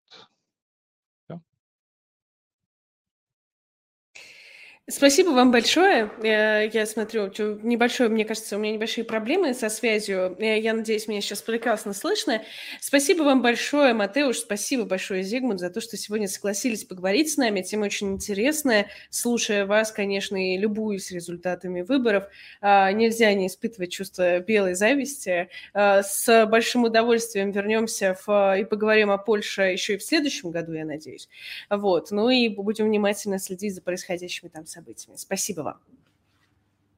[4.91, 6.11] Спасибо вам большое.
[6.21, 7.31] Э, я смотрю,
[7.63, 10.37] небольшое, мне кажется, у меня небольшие проблемы со связью.
[10.41, 12.43] Э, я надеюсь, меня сейчас прекрасно слышно.
[12.81, 17.63] Спасибо вам большое, Матеуш, спасибо большое, Зигмунд, за то, что сегодня согласились поговорить с нами.
[17.63, 18.89] Тема очень интересная.
[19.11, 22.25] Слушая вас, конечно, и любуюсь результатами выборов,
[22.61, 25.51] а, нельзя не испытывать чувство белой зависти.
[25.73, 30.85] С большим удовольствием вернемся в, и поговорим о Польше еще и в следующем году, я
[30.85, 31.29] надеюсь.
[31.69, 32.11] Вот.
[32.11, 35.17] Ну и будем внимательно следить за происходящими там событиями.
[35.17, 35.77] Спасибо вам.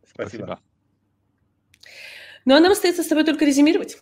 [0.07, 0.59] Спасибо.
[2.45, 3.99] Ну, а нам остается с тобой только резюмировать.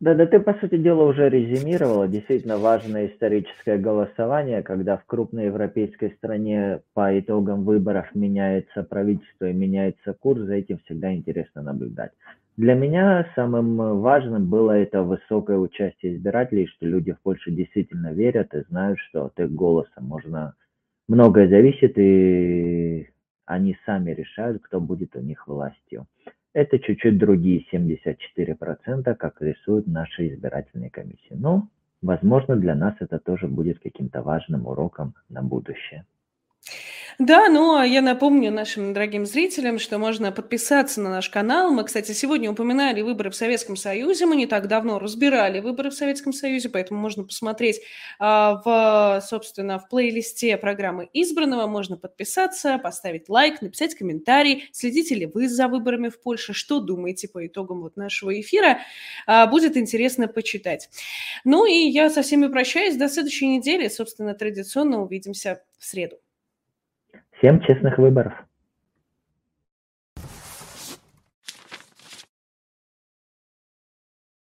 [0.00, 2.08] Да, да ты, по сути дела, уже резюмировала.
[2.08, 9.52] Действительно важное историческое голосование, когда в крупной европейской стране по итогам выборов меняется правительство и
[9.52, 12.10] меняется курс, за этим всегда интересно наблюдать.
[12.56, 18.54] Для меня самым важным было это высокое участие избирателей, что люди в Польше действительно верят
[18.54, 20.54] и знают, что от их голоса можно
[21.08, 23.08] многое зависит, и
[23.44, 26.06] они сами решают, кто будет у них властью.
[26.54, 31.32] Это чуть-чуть другие 74%, как рисуют наши избирательные комиссии.
[31.34, 31.68] Но,
[32.02, 36.04] возможно, для нас это тоже будет каким-то важным уроком на будущее.
[37.18, 41.70] Да, ну а я напомню нашим дорогим зрителям, что можно подписаться на наш канал.
[41.70, 44.26] Мы, кстати, сегодня упоминали выборы в Советском Союзе.
[44.26, 47.80] Мы не так давно разбирали выборы в Советском Союзе, поэтому можно посмотреть
[48.18, 51.66] а, в, собственно, в плейлисте программы избранного.
[51.66, 54.68] Можно подписаться, поставить лайк, написать комментарий.
[54.72, 56.54] Следите ли вы за выборами в Польше?
[56.54, 58.80] Что думаете по итогам вот нашего эфира?
[59.26, 60.88] А, будет интересно почитать.
[61.44, 62.96] Ну и я со всеми прощаюсь.
[62.96, 63.88] До следующей недели.
[63.88, 66.16] Собственно, традиционно увидимся в среду.
[67.42, 68.34] Всем честных выборов!